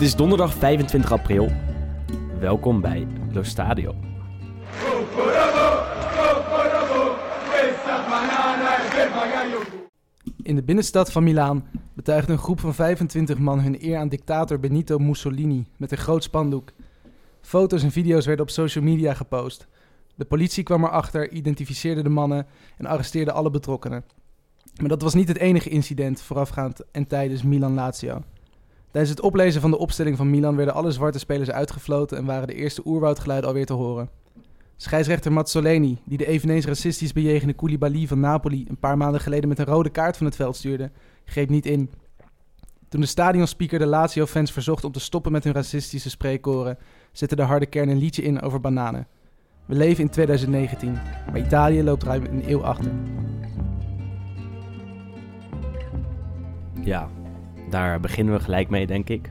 [0.00, 1.52] Het is donderdag 25 april.
[2.38, 3.94] Welkom bij Lo Stadio.
[10.42, 14.60] In de binnenstad van Milaan betuigde een groep van 25 man hun eer aan dictator
[14.60, 16.72] Benito Mussolini met een groot spandoek.
[17.40, 19.66] Foto's en video's werden op social media gepost.
[20.14, 24.04] De politie kwam erachter, identificeerde de mannen en arresteerde alle betrokkenen.
[24.80, 28.22] Maar dat was niet het enige incident voorafgaand en tijdens Milan-Lazio.
[28.90, 32.46] Tijdens het oplezen van de opstelling van Milan werden alle zwarte spelers uitgefloten en waren
[32.46, 34.10] de eerste oerwoudgeluiden alweer te horen.
[34.76, 39.58] Scheidsrechter Mazzoleni, die de eveneens racistisch bejegende Koulibaly van Napoli een paar maanden geleden met
[39.58, 40.90] een rode kaart van het veld stuurde,
[41.24, 41.90] greep niet in.
[42.88, 46.78] Toen de stadionspeaker de Lazio-fans verzocht om te stoppen met hun racistische spreekkoren,
[47.12, 49.06] zette de harde kern een liedje in over bananen.
[49.66, 50.92] We leven in 2019,
[51.26, 52.92] maar Italië loopt ruim een eeuw achter.
[56.82, 57.10] Ja,
[57.70, 59.30] daar beginnen we gelijk mee, denk ik.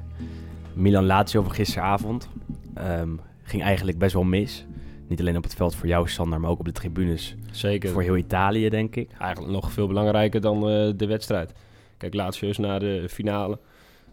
[0.73, 2.30] Milan-Lazio van gisteravond
[2.73, 3.09] ehm,
[3.44, 4.66] ging eigenlijk best wel mis.
[5.08, 7.90] Niet alleen op het veld voor jou, Sander, maar ook op de tribunes Zeker.
[7.90, 9.09] voor heel Italië, denk ik.
[9.20, 11.54] Eigenlijk nog veel belangrijker dan eh, de wedstrijd.
[11.98, 13.59] Kijk, Lazio is na de finale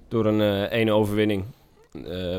[0.08, 1.44] door een eh ene overwinning.
[2.04, 2.38] eh,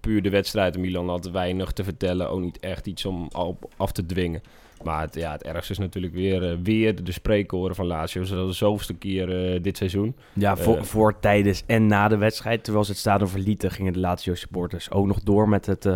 [0.00, 0.78] puur de wedstrijd.
[0.78, 2.30] Milan had weinig te vertellen.
[2.30, 4.42] Ook niet echt iets om op, af te dwingen.
[4.82, 8.24] Maar het, ja, het ergste is natuurlijk weer, eh, weer de spreekkoren van Lazio.
[8.24, 10.14] Zoals de zoveelste keer eh, dit seizoen.
[10.32, 10.82] Ja, voor, Eh.
[10.82, 12.64] voor, tijdens en na de wedstrijd.
[12.64, 15.88] Terwijl ze het stadion verlieten, gingen de Lazio supporters ook nog door met het,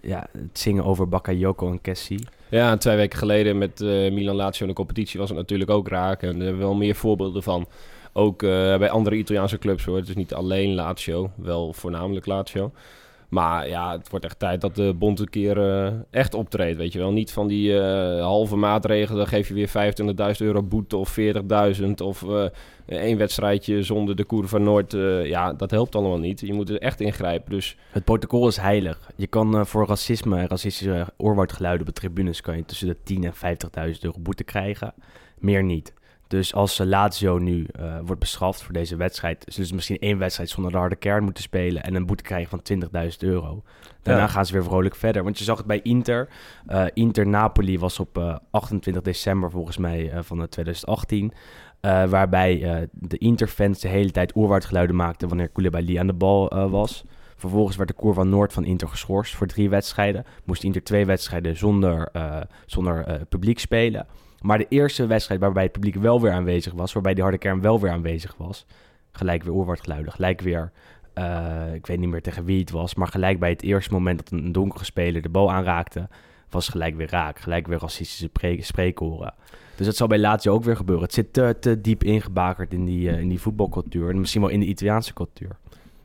[0.00, 2.24] ja, het zingen over Bakayoko en Kessie.
[2.48, 3.80] Ja, en twee weken geleden met
[4.12, 6.22] Milan-Lazio in de competitie was het natuurlijk ook raak.
[6.22, 7.66] En er hebben we wel meer voorbeelden van.
[8.12, 9.96] Ook bij andere Italiaanse clubs hoor.
[9.96, 12.72] Het is niet alleen Lazio, wel voornamelijk Lazio.
[13.32, 16.92] Maar ja, het wordt echt tijd dat de bond een keer eh, echt optreedt, weet
[16.92, 17.12] je wel.
[17.12, 19.68] Niet van die eh, halve maatregelen, dan geef je weer
[20.34, 22.44] 25.000 euro boete of 40.000 of eh
[22.86, 24.92] één wedstrijdje zonder de Koer van Noord.
[25.22, 26.40] ja, dat helpt allemaal niet.
[26.40, 27.50] Je moet er echt ingrijpen.
[27.50, 29.10] Dus Het protocol is heilig.
[29.16, 32.40] Je kan voor racisme en racistische oorwoudgeluiden op de tribunes...
[32.40, 34.94] kan je tussen de 10 en 50.000 euro boete krijgen.
[35.38, 35.92] Meer niet.
[36.32, 39.44] Dus als eh, Lazio nu eh, wordt bestraft voor deze wedstrijd...
[39.48, 41.82] zullen ze misschien één wedstrijd zonder de harde kern moeten spelen...
[41.82, 43.62] en een boete krijgen van 20.000 euro.
[44.02, 44.26] Daarna Ja.
[44.28, 45.22] gaan ze weer vrolijk verder.
[45.22, 46.28] Want je zag het bij Inter.
[46.66, 51.32] Eh, Inter-Napoli was op eh, 28 december volgens mij eh, van eh, 2018...
[51.80, 55.28] eh, waarbij eh, de Inter-fans de hele tijd oerwoudgeluiden maakten...
[55.28, 57.04] wanneer Koulibaly aan de bal eh, was...
[57.36, 60.24] Vervolgens werd de Koer van Noord van Inter geschorst voor drie wedstrijden.
[60.44, 64.06] Moest Inter twee wedstrijden zonder, eh, zonder eh, publiek spelen.
[64.42, 67.60] Maar de eerste wedstrijd waarbij het publiek wel weer aanwezig was, waarbij die harde kern
[67.60, 68.66] wel weer aanwezig was,
[69.12, 70.72] gelijk weer oorwoordgeluiden, gelijk weer,
[71.14, 74.18] eh, ik weet niet meer tegen wie het was, maar gelijk bij het eerste moment
[74.18, 76.08] dat een donkere speler de bal aanraakte,
[76.50, 79.34] was gelijk weer raak, gelijk weer racistische pre- spreekkoren.
[79.76, 81.04] Dus dat zal bij Lazio ook weer gebeuren.
[81.04, 84.60] Het zit te, diep ingebakerd in die, eh, in die voetbalcultuur en misschien wel in
[84.60, 85.56] de Italiaanse cultuur.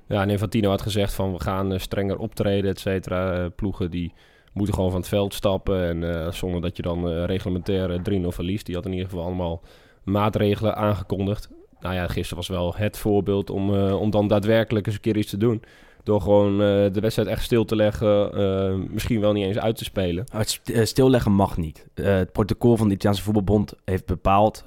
[0.08, 3.50] Ja, en Infantino had gezegd van we gaan eh, strenger optreden, et cetera.
[3.50, 4.14] Ploegen die
[4.58, 5.84] moeten gewoon van het veld stappen.
[5.84, 8.66] En eh, zonder dat je dan eh, reglementair eh, 3-0 verliest.
[8.66, 9.62] Die had in ieder geval allemaal
[10.04, 11.50] maatregelen aangekondigd.
[11.80, 15.30] Nou ja, gisteren was wel het voorbeeld om, om dan daadwerkelijk eens een keer iets
[15.30, 15.64] te doen.
[16.04, 18.88] Door gewoon de wedstrijd echt stil te leggen.
[18.94, 20.26] misschien wel niet eens uit te spelen.
[20.84, 21.88] Stilleggen mag niet.
[21.94, 24.64] Het protocol van de Italiaanse voetbalbond heeft bepaald,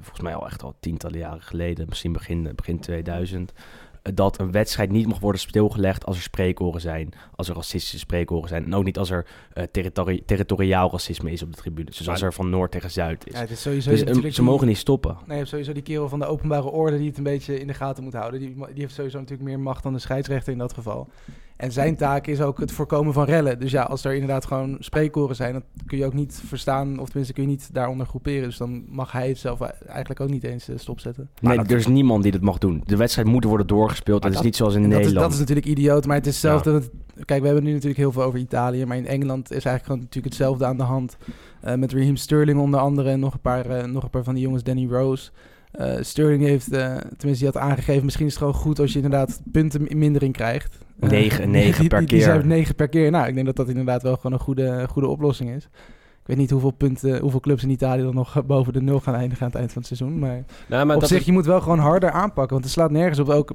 [0.00, 3.62] volgens mij al echt al tientallen jaren geleden, misschien begin, begin 2000, eh,
[4.02, 8.48] dat een wedstrijd niet mag worden stilgelegd als er spreekoren zijn, als er racistische spreekoren
[8.48, 8.64] zijn.
[8.64, 11.84] En ook niet als er eh, territori- territoriaal racisme is op de tribune.
[11.90, 13.32] Dus als er van noord tegen zuid is.
[13.32, 15.14] Ja, het is sowieso dus eh, natuurlijk ze die- mogen niet stoppen.
[15.18, 17.66] Nee, je hebt sowieso die kerel van de openbare orde die het een beetje in
[17.66, 18.40] de gaten moet houden.
[18.40, 21.08] Die, die heeft sowieso natuurlijk meer macht dan de scheidsrechter in dat geval.
[21.56, 23.58] En zijn taak is ook het voorkomen van rellen.
[23.60, 27.06] Dus ja, als er inderdaad gewoon spreekkoren zijn, dan kun je ook niet verstaan, of
[27.06, 28.42] tenminste kun je niet daaronder groeperen.
[28.42, 31.28] Dus dan mag hij het zelf eigenlijk ook niet eens eh, stopzetten.
[31.40, 32.82] Nee, dat- er is niemand die dat mag doen.
[32.86, 34.22] De wedstrijd moet worden doorgespeeld.
[34.22, 35.24] Dat is niet zoals in dat, is, Nederland.
[35.24, 36.72] dat is natuurlijk idioot, maar het is hetzelfde.
[36.72, 36.90] dat-
[37.24, 39.98] Kijk, we hebben nu natuurlijk heel veel over Italië, maar in Engeland is eigenlijk gewoon
[40.00, 41.16] natuurlijk hetzelfde aan de hand.
[41.60, 44.34] Eh, met Raheem Sterling onder andere en nog een paar, eh, nog een paar van
[44.34, 45.30] die jongens, Danny Rose.
[45.72, 48.96] Eh, Sterling heeft, eh, tenminste die had aangegeven, misschien is het gewoon goed als je
[49.00, 50.78] inderdaad punten mindering krijgt.
[51.02, 52.26] Eh, Negen- negen die- per die- die keer.
[52.26, 53.10] zei negen per keer.
[53.10, 55.64] Nou, ik denk dat dat inderdaad wel gewoon een goede, goede oplossing is.
[55.64, 59.14] Ik weet niet hoeveel punten, hoeveel clubs in Italië dan nog boven de nul gaan
[59.14, 60.18] eindigen aan het eind van het seizoen.
[60.18, 62.52] Maar Nou, maar op dat zich, is- je moet wel gewoon harder aanpakken.
[62.52, 63.28] Want het slaat nergens op.
[63.28, 63.54] Ook, we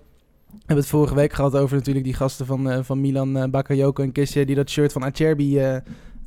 [0.57, 4.03] hebben het vorige week gehad over natuurlijk die gasten van, eh, van Milan, eh Bakayoko
[4.03, 4.45] en Kessie...
[4.45, 5.75] die dat shirt van Acerbi eh,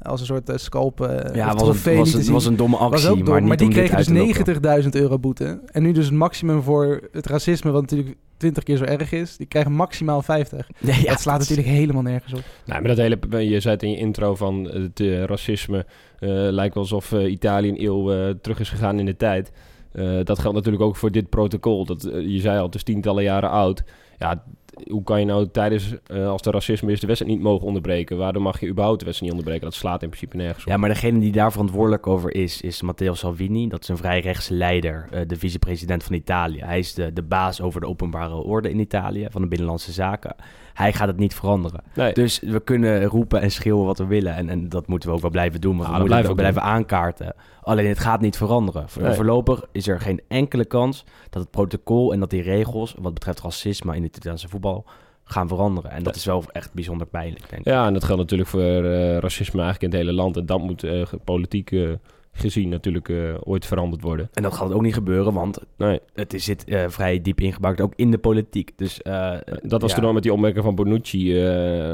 [0.03, 2.77] als een soort eh, scalp eh ja, was, trofee een, was, het was een domme
[2.77, 4.83] actie, was ook dom, maar die kregen dus uit te lokken.
[4.85, 5.61] 90.000 euro boete.
[5.67, 9.37] En nu dus het maximum voor het racisme, wat natuurlijk 20 keer zo erg is.
[9.37, 10.69] Die krijgen maximaal 50.
[10.79, 12.43] Nee, ja, dat slaat natuurlijk helemaal nergens op.
[12.65, 15.87] Nou, maar dat hele, je zei het in je intro van het eh, racisme.
[16.19, 19.53] eh, lijkt wel alsof eh, Italië een eeuw terug is gegaan in de tijd.
[19.93, 21.85] Eh, dat geldt natuurlijk ook voor dit protocol.
[21.85, 23.85] Dat, je zei al, het is tientallen jaren oud.
[24.19, 24.43] Ja,
[24.91, 28.17] hoe kan je nou tijdens, eh, als er racisme is, de wedstrijd niet mogen onderbreken?
[28.17, 29.71] Waarom mag je überhaupt de wedstrijd niet onderbreken?
[29.71, 30.71] Dat slaat in principe nergens op.
[30.71, 33.69] Ja, maar degene die daar verantwoordelijk over is, is Matteo Salvini.
[33.69, 36.61] Dat is een vrij rechtse leider, eh, de vicepresident van Italië.
[36.61, 40.37] Hij is de, de baas over de openbare orde in Italië, van de Binnenlandse Zaken.
[40.75, 41.83] Hij gaat het niet veranderen.
[41.95, 42.13] Nee.
[42.13, 44.35] Dus we kunnen roepen en schreeuwen wat we willen.
[44.35, 45.77] En, en dat moeten we ook wel blijven doen.
[45.77, 47.35] Want Ja, we moeten het ook blijven aankaarten.
[47.61, 48.87] Alleen het gaat niet veranderen.
[49.01, 49.15] Nee.
[49.15, 52.95] Voorlopig is er geen enkele kans dat het protocol en dat die regels...
[52.99, 54.87] wat betreft racisme in het Italiaanse voetbal
[55.25, 55.91] gaan veranderen.
[55.91, 57.73] En dat is wel echt bijzonder pijnlijk, denk ik.
[57.73, 60.37] Ja, en dat geldt natuurlijk voor eh, racisme eigenlijk in het hele land.
[60.37, 61.89] En dat moet eh, politiek eh,
[62.33, 64.29] gezien natuurlijk eh, ooit veranderd worden.
[64.33, 67.81] En dat gaat ook niet gebeuren, want Nee, het is, zit eh, vrij diep ingebouwd,
[67.81, 68.73] ook in de politiek.
[68.77, 69.97] Dus, eh, dat was ja.
[69.97, 71.33] toen al met die opmerking van Bonucci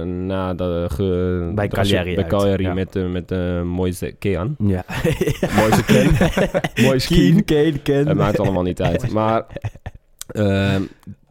[0.04, 2.74] na de, ge, Bij Cagliari Bij Cagliari ja.
[2.74, 3.30] met, met
[3.64, 4.56] Moise Kean.
[4.58, 4.84] Ja.
[5.58, 6.10] Moise Ken.
[6.86, 7.42] Moise.
[7.44, 8.06] Keen, Ken.
[8.06, 9.10] Het maakt allemaal niet uit.
[9.16, 9.46] Maar
[10.26, 10.82] ehm,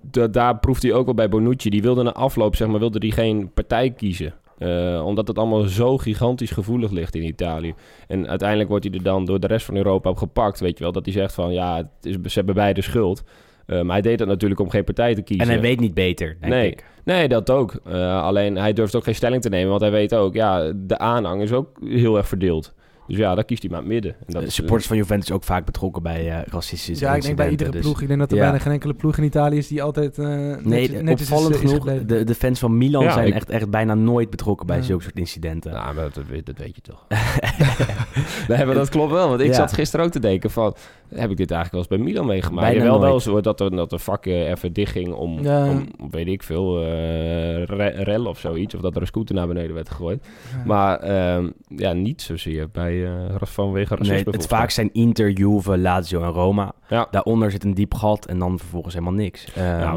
[0.01, 1.69] da- daar proeft hij ook wel bij Bonucci.
[1.69, 4.33] Die wilde na afloop, zeg maar, wilde die geen partij kiezen.
[4.57, 7.73] Eh, omdat het allemaal zo gigantisch gevoelig ligt in Italië.
[8.07, 10.59] En uiteindelijk wordt hij er dan door de rest van Europa op gepakt.
[10.59, 13.23] Weet je wel, dat hij zegt van ja, het is, ze hebben beide schuld.
[13.65, 15.45] Eh, maar hij deed dat natuurlijk om geen partij te kiezen.
[15.45, 16.71] En hij weet niet beter, denk Nee.
[16.71, 16.85] ik.
[17.03, 17.73] Nee, dat ook.
[17.85, 19.69] Eh, alleen hij durft ook geen stelling te nemen.
[19.69, 22.73] Want hij weet ook, ja, de aanhang is ook heel erg verdeeld.
[23.07, 24.11] Dus ja, daar kiest hij maar het midden.
[24.11, 27.21] En dat De is, supporters van Juventus ook vaak betrokken bij eh racistische Ja, ik
[27.21, 28.01] denk bij iedere dus- ploeg.
[28.01, 28.43] Ik denk dat er ja.
[28.43, 30.25] bijna geen enkele ploeg in Italië is die altijd eh
[30.63, 33.49] Nee, netjes opvallend is, is genoeg, de, de fans van Milan Ja, zijn ik- echt,
[33.49, 34.81] echt bijna nooit betrokken bij Ja.
[34.83, 35.71] zulke soort incidenten.
[35.71, 37.05] Nou, maar dat, weet- dat weet je toch.
[38.47, 39.27] nee, maar dat klopt wel.
[39.29, 39.53] Want ik Ja.
[39.53, 40.75] zat gisteren ook te denken van...
[41.09, 42.67] Heb ik dit eigenlijk wel eens bij Milan meegemaakt?
[42.67, 45.69] Bijna Ja, wel wel zo dat er, dat de vakken even dicht ging om, Ja.
[45.69, 48.75] om weet ik veel, eh re- rel of zoiets.
[48.75, 50.25] Of dat er een scooter naar beneden werd gegooid.
[50.51, 50.63] Ja.
[50.65, 54.15] Maar ehm, ja, niet zozeer bij, eh vanwege racisme.
[54.15, 56.71] Nee, het vaak zijn Inter, Juve, Lazio en Roma.
[56.89, 57.07] Ja.
[57.11, 59.51] Daaronder zit een diep gat en dan vervolgens helemaal niks.
[59.55, 59.95] Ehm, Ja,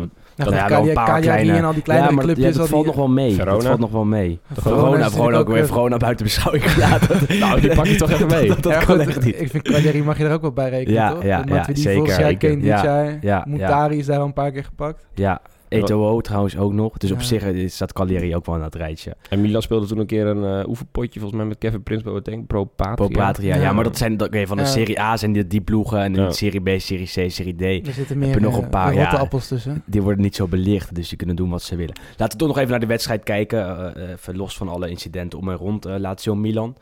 [0.50, 2.46] Nou, wel een paar kleine- en al die kleinere ja, maar clubjes.
[2.46, 3.32] ja, dat al valt die- nog wel mee.
[3.34, 3.52] Verona?
[3.54, 4.40] Dat valt nog wel mee.
[4.52, 7.16] Verona Verona, ook weer Verona buiten beschouwing gelaten.
[7.40, 8.48] Nou, die pak je toch even mee.
[8.48, 9.40] dat Ja, kan goed, echt niet.
[9.40, 11.22] Ik vind Cagliari mag je er ook wel bij rekenen, Ja, toch?
[11.22, 12.36] ja, Dat ja, zeker.
[12.36, 13.18] Kane dit ja, jaar.
[13.20, 15.06] ja, Moutari is daar al een paar keer gepakt.
[15.14, 16.96] Ja, Eto'o trouwens ook nog.
[16.96, 19.16] Dus op zich eh, staat Cagliari ook wel aan het rijtje.
[19.30, 22.46] En Milan speelde toen een keer een eh, oefenpotje volgens mij met Kevin Prins Boateng.
[22.46, 22.94] Pro Patria.
[22.94, 23.62] Pro Patria, ja.
[23.62, 23.72] Ja.
[23.72, 24.68] maar dat zijn dat- oké, van de Ja.
[24.68, 26.26] Serie A zijn die, die ploegen en Ja.
[26.26, 27.60] de Serie B, Serie C, Serie D.
[27.86, 29.22] Er zitten Heb meer je nog een eh, paar, rotte ja.
[29.22, 29.82] appels tussen.
[29.86, 31.94] Die worden niet zo belicht, dus die kunnen doen wat ze willen.
[32.16, 33.94] Laten we toch nog even naar de wedstrijd kijken.
[34.12, 36.76] even los van alle incidenten om en rond eh, Lazio-Milan.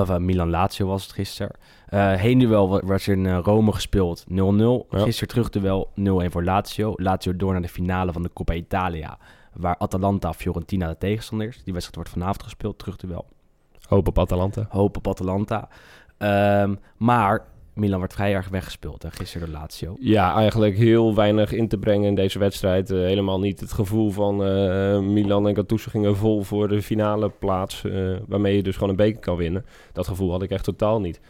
[0.00, 1.52] Of eh, Milan-Lazio was het gisteren.
[1.86, 4.32] Eh heen duel wa- was in eh, Rome gespeeld 0-0.
[4.32, 4.98] Ja.
[4.98, 6.92] Gisteren terug duel 0-1 voor Lazio.
[6.96, 9.18] Lazio door naar de finale van de Coppa Italia.
[9.52, 11.54] Waar Atalanta-Fiorentina de tegenstander is.
[11.54, 13.26] Die wedstrijd wordt vanavond gespeeld, terug duel.
[13.88, 14.66] Hoop op Atalanta.
[14.68, 15.68] Hoop op Atalanta.
[16.18, 17.44] Ehm, maar
[17.76, 19.96] Milan werd vrij erg weggespeeld en gisteren door Lazio.
[20.00, 22.90] Ja, eigenlijk heel weinig in te brengen in deze wedstrijd.
[22.90, 27.28] Eh, helemaal niet het gevoel van eh, Milan en Gattuso gingen vol voor de finale
[27.38, 27.84] plaats.
[27.84, 27.92] eh,
[28.26, 29.64] waarmee je dus gewoon een beker kan winnen.
[29.92, 31.20] Dat gevoel had ik echt totaal niet.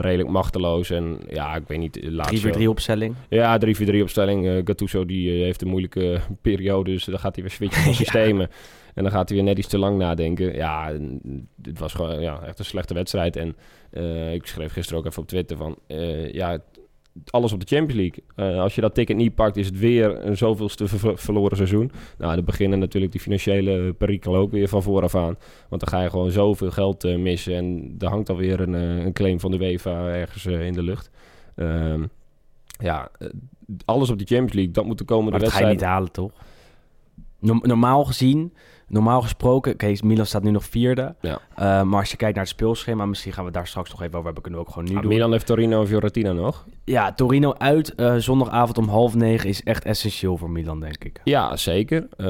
[0.00, 1.98] Redelijk machteloos en ja, ik weet niet.
[2.02, 3.14] Lazio- 3-4-3 opstelling.
[3.28, 4.62] Ja, 3-4-3 opstelling.
[4.64, 7.94] Gattuso die heeft een moeilijke periode, dus dan gaat hij weer switchen van
[8.38, 8.48] Ja.
[8.94, 10.54] En dan gaat hij weer net iets te lang nadenken.
[10.54, 10.92] Ja,
[11.62, 13.36] het was gewoon ja, echt een slechte wedstrijd.
[13.36, 13.56] En
[13.90, 15.76] eh, ik schreef gisteren ook even op Twitter van...
[15.86, 16.58] eh, ja,
[17.30, 18.24] alles op de Champions League.
[18.54, 21.90] Eh, als je dat ticket niet pakt, is het weer een zoveelste ver- verloren seizoen.
[22.18, 25.36] Nou, dan beginnen natuurlijk die financiële perikelen ook weer van vooraf aan.
[25.68, 27.54] Want dan ga je gewoon zoveel geld missen.
[27.54, 31.10] En er hangt alweer een, een claim van de UEFA ergens in de lucht.
[31.54, 32.04] Ehm,
[32.78, 33.10] ja,
[33.84, 36.12] alles op de Champions League, dat moet de komende Maar dat ga je niet halen,
[36.12, 36.30] toch?
[37.38, 38.52] Norm- normaal gezien,
[38.90, 39.72] normaal gesproken...
[39.72, 41.14] Oké, Milan staat nu nog vierde.
[41.20, 41.38] Ja.
[41.56, 43.06] Eh, maar als je kijkt naar het speelschema...
[43.06, 44.42] Misschien gaan we daar straks nog even over hebben.
[44.42, 45.10] Kunnen we ook gewoon nu Ah, doen.
[45.10, 46.64] Milan heeft Torino en Fiorentina nog.
[46.84, 47.94] Ja, Torino uit.
[47.94, 51.20] eh, zondagavond om half negen is echt essentieel voor Milan, denk ik.
[51.24, 52.06] Ja, zeker.
[52.16, 52.26] Eh,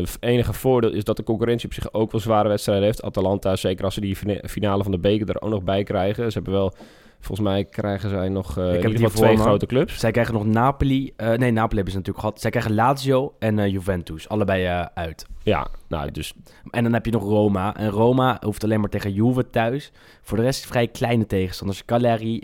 [0.00, 3.02] Het enige voordeel is dat de concurrentie op zich ook wel zware wedstrijden heeft.
[3.02, 6.26] Atalanta, zeker als ze die fina- finale van de beker er ook nog bij krijgen.
[6.32, 6.74] Ze hebben wel,
[7.22, 9.42] volgens mij krijgen zij nog eh in heb twee me.
[9.42, 9.98] grote clubs.
[9.98, 11.12] Zij krijgen nog Napoli.
[11.16, 12.40] eh, nee, Napoli hebben ze natuurlijk gehad.
[12.40, 14.28] Zij krijgen Lazio en eh, Juventus.
[14.28, 15.26] Allebei uit.
[15.42, 16.34] Ja, nou dus
[16.70, 17.76] En dan heb je nog Roma.
[17.76, 19.92] En Roma hoeft alleen maar tegen Juve thuis.
[20.22, 21.84] Voor de rest vrij kleine tegenstanders.
[21.84, 22.40] Cagliari,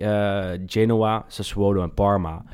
[0.67, 2.45] Genoa, Sassuolo en Parma.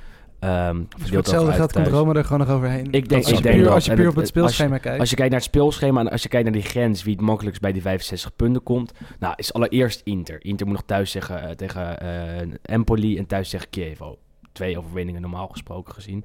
[0.44, 1.86] Ehm Dus voor hetzelfde geld komt.
[1.86, 2.84] Roma er gewoon nog overheen.
[2.90, 5.00] Ik denk- als je ik denk puur, als je puur op het speelschema kijkt.
[5.00, 7.22] Als je kijkt naar het speelschema en als je kijkt naar die grens, wie het
[7.22, 10.44] makkelijkst bij die 65 punten komt, nou is allereerst Inter.
[10.44, 14.18] Inter moet nog thuis zeggen eh, tegen eh, Empoli en thuis tegen Chievo.
[14.52, 16.24] Twee overwinningen normaal gesproken gezien.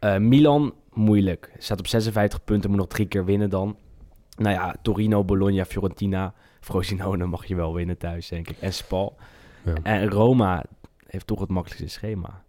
[0.00, 1.52] Eh, Milan, moeilijk.
[1.58, 3.76] Staat op 56 punten, moet nog drie keer winnen dan.
[4.36, 8.56] Nou ja, Torino, Bologna, Fiorentina, Frosinone mag je wel winnen thuis, denk ik.
[8.60, 9.16] En Spal.
[9.64, 9.72] Ja.
[9.82, 10.64] En Roma,
[11.06, 12.42] heeft toch het makkelijkste schema.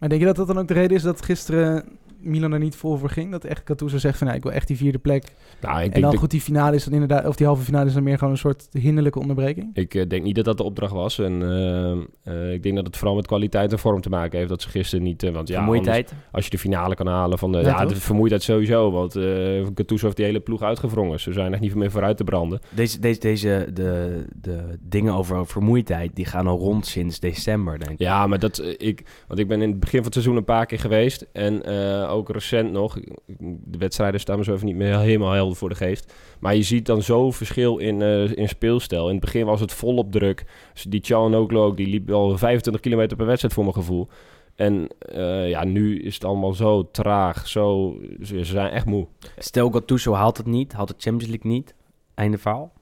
[0.00, 1.84] Maar denk je dat dat dan ook de reden is dat gisteren
[2.22, 3.30] Milan er niet vol voor ging?
[3.30, 5.24] Dat echt Gattuso zegt van, nou, ik wil echt die vierde plek.
[5.60, 7.62] Nou, ik en denk, dan dat- goed, die finale is dan inderdaad, of die halve
[7.62, 9.70] finale is dan meer gewoon een soort hinderlijke onderbreking.
[9.72, 11.18] ik eh, denk niet dat dat de opdracht was.
[11.18, 11.90] En eh,
[12.34, 14.50] eh, ik denk dat het vooral met kwaliteit en vorm te maken heeft.
[14.50, 15.30] Dat ze gisteren niet...
[15.30, 17.58] want ja, anders- als je de finale kan halen van de...
[17.58, 18.90] Ja, de vermoeidheid sowieso.
[18.90, 21.20] Want eh Gattuso heeft die hele ploeg uitgewrongen.
[21.20, 22.60] Ze zijn echt niet meer vooruit te branden.
[22.74, 27.90] Deze, deze, deze de, de dingen over vermoeidheid, die gaan al rond sinds december, denk
[27.90, 27.98] ik.
[27.98, 30.66] Ja, maar dat ik, want ik ben in het begin van het seizoen een paar
[30.66, 32.98] keer geweest en eh, ook recent nog.
[33.38, 36.14] De wedstrijden staan me zo even niet meer helemaal helder voor de geest.
[36.40, 39.06] Maar je ziet dan zo verschil in, eh, in speelstijl.
[39.06, 40.44] In het begin was het volop druk.
[40.72, 44.08] Dus die Cialanoglu ook, die liep al 25 kilometer per wedstrijd voor mijn gevoel.
[44.54, 49.06] En eh, ja, nu is het allemaal zo traag, zo, ze, ze zijn echt moe.
[49.38, 51.74] Stel Gattuso haalt het niet, haalt de Champions League niet,
[52.14, 52.72] einde verhaal.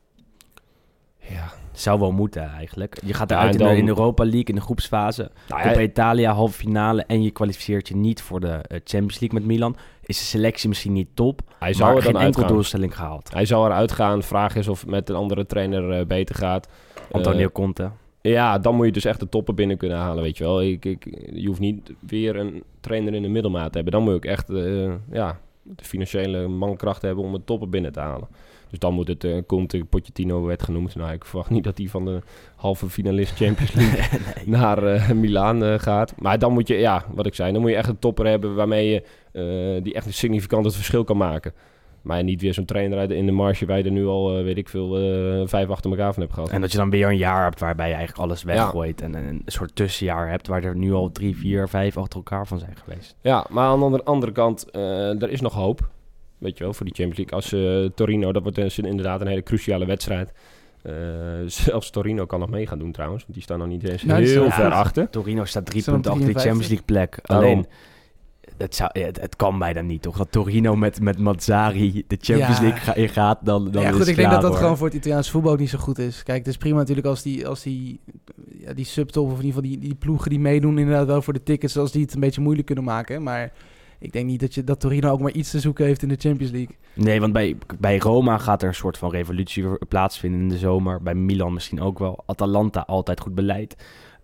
[1.18, 2.98] Ja, Zou wel moeten eigenlijk.
[3.04, 5.30] Je gaat eruit in, de, dan- in de Europa League, in de groepsfase.
[5.48, 9.38] nou, ja, Italia, halve finale en je kwalificeert je niet voor de eh, Champions League
[9.38, 9.76] met Milan.
[10.02, 13.32] Is de selectie misschien niet top, hij zou er geen dan enkel doelstelling gehaald.
[13.32, 14.22] Hij zou eruit gaan.
[14.22, 16.68] Vraag is of het met een andere trainer eh, beter gaat.
[17.10, 17.90] Antonio Eh, Conte.
[18.20, 20.62] Ja, dan moet je dus echt de toppen binnen kunnen halen, weet je wel.
[20.62, 23.92] Ik, ik, je hoeft niet weer een trainer in de middelmaat te hebben.
[23.92, 28.00] Dan moet ik echt eh, ja, de financiële mankracht hebben om de toppen binnen te
[28.00, 28.28] halen.
[28.70, 30.94] Dus dan moet het, eh Conte, Pochettino werd genoemd.
[30.94, 32.20] Nou, ik verwacht niet dat hij van de
[32.56, 34.46] halve finalist Champions League nee.
[34.46, 36.14] naar eh Milaan eh, gaat.
[36.18, 38.54] Maar dan moet je, ja, wat ik zei, dan moet je echt een topper hebben
[38.54, 39.02] waarmee je
[39.82, 41.52] die echt een significant het verschil kan maken.
[42.02, 44.56] Maar niet weer zo'n trainer uit in de marge waar je er nu al, weet
[44.56, 44.88] ik veel,
[45.46, 46.50] vijf achter elkaar van hebt gehad.
[46.50, 49.00] En dat je dan weer een jaar hebt waarbij je eigenlijk alles weggooit.
[49.00, 52.58] En een soort tussenjaar hebt waar er nu al drie, vier, vijf achter elkaar van
[52.58, 53.16] zijn geweest.
[53.20, 55.88] Ja, maar aan de andere, kant, er is nog hoop.
[56.38, 57.36] Weet je wel, voor die Champions League.
[57.36, 60.32] Als eh, Torino, dat wordt dus inderdaad een hele cruciale wedstrijd.
[60.82, 60.92] Eh,
[61.46, 63.22] zelfs Torino kan nog mee gaan doen trouwens.
[63.22, 65.10] Want die staan nog niet eens Nou, heel ver achter.
[65.10, 66.42] Torino staat drie punten achter de 53.
[66.42, 67.26] Champions League plek.
[67.26, 67.50] Daarom.
[67.50, 67.66] Alleen,
[68.58, 70.16] het, zou, ja, het, het kan bijna niet, toch?
[70.16, 72.62] Dat Torino met, met Mazzari de Champions Ja.
[72.62, 74.60] League ga, in gaat, dan, dan ja, is goed, het ik denk dat dat hoor.
[74.60, 76.22] gewoon voor het Italiaanse voetbal ook niet zo goed is.
[76.22, 78.00] Kijk, het is prima natuurlijk als die, als die,
[78.58, 81.32] ja, die subtop, of in ieder geval die, die ploegen die meedoen, inderdaad wel voor
[81.32, 83.22] de tickets, als die het een beetje moeilijk kunnen maken.
[83.22, 83.52] Maar
[83.98, 86.16] ik denk niet dat, je, dat Torino ook maar iets te zoeken heeft in de
[86.18, 86.76] Champions League.
[86.94, 91.02] Nee, want bij, bij Roma gaat er een soort van revolutie plaatsvinden in de zomer.
[91.02, 92.22] Bij Milan misschien ook wel.
[92.26, 93.76] Atalanta altijd goed beleid.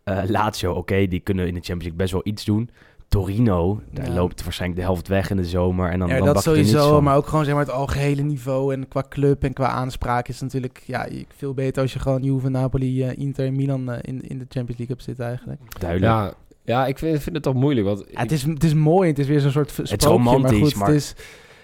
[0.05, 2.71] Eh, Lazio, oké, die kunnen in de Champions League best wel iets doen.
[3.09, 4.15] Torino, daar Ja.
[4.15, 5.91] loopt waarschijnlijk de helft weg in de zomer.
[5.91, 8.89] En dan, ja, dan dat sowieso, maar ook gewoon zeg maar, het algehele niveau en
[8.89, 12.49] qua club en qua aanspraak is het natuurlijk ja, veel beter als je gewoon Juve,
[12.49, 15.61] Napoli, eh, Inter en Milan eh, in, in de Champions League hebt zitten eigenlijk.
[15.81, 16.13] Duidelijk.
[16.13, 16.33] Ja,
[16.65, 17.87] ja ik vind, vind het toch moeilijk.
[17.87, 20.17] Want Ja, het, is, het is mooi, het is weer zo'n soort v- is sprookje,
[20.17, 21.15] romantisch, maar goed, maar- Het is,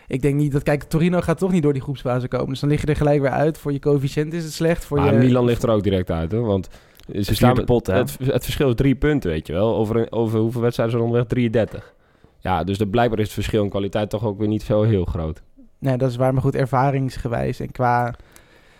[0.06, 2.68] ik denk niet dat, kijk, Torino gaat toch niet door die groepsfase komen, dus dan
[2.70, 3.58] lig je er gelijk weer uit.
[3.58, 5.18] Voor je coëfficiënt is het slecht, voor maar je...
[5.18, 6.46] Milan ligt er ook direct uit, hoor.
[6.46, 6.68] Want
[7.06, 7.94] ze vierde staan met- pot, hè?
[7.94, 9.76] het, het verschil is drie punten, weet je wel.
[9.76, 11.26] Over, over hoeveel wedstrijden zijn er onderweg?
[11.32, 11.94] 33.
[12.38, 15.04] Ja, dus de, blijkbaar is het verschil in kwaliteit toch ook weer niet zo heel
[15.04, 15.42] groot.
[15.78, 18.14] Nee, dat is waar, maar goed, ervaringsgewijs en qua...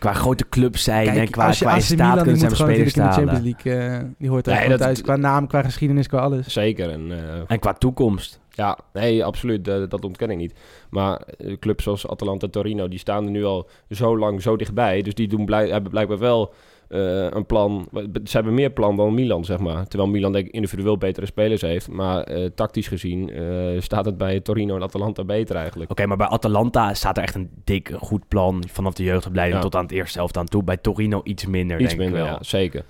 [0.01, 2.57] Qua grote clubs zijn Kijk, en qua, als je qua staat Milan, die kunnen zijn
[2.57, 3.41] spelers in de Champions.
[3.65, 5.01] League, eh, die hoort er Nee, dat- thuis.
[5.03, 6.53] Qua naam, qua geschiedenis, qua alles.
[6.53, 6.91] Zeker.
[6.91, 8.41] En, eh, En qua toekomst.
[8.51, 9.65] Ja, nee, absoluut.
[9.65, 10.55] Dat, dat ontken ik niet.
[10.91, 15.03] Maar eh, clubs zoals Atalanta Torino, die staan er nu al zo lang zo dichtbij.
[15.03, 16.55] Dus die doen blij, hebben blijkbaar wel
[16.91, 17.89] eh, een plan.
[18.25, 19.87] Ze hebben meer plan dan Milan, zeg maar.
[19.89, 21.89] Terwijl Milan denk ik individueel betere spelers heeft.
[21.91, 25.91] Maar eh, tactisch gezien eh, staat het bij Torino en Atalanta beter eigenlijk.
[25.91, 28.65] Oké, maar bij Atalanta staat er echt een dik, een goed plan.
[28.69, 29.65] Vanaf de jeugdopleiding Ja.
[29.65, 30.63] tot aan het eerste helft aan toe.
[30.65, 32.35] Bij Torino iets minder, Iets denk minder, ik wel.
[32.35, 32.85] ja, zeker.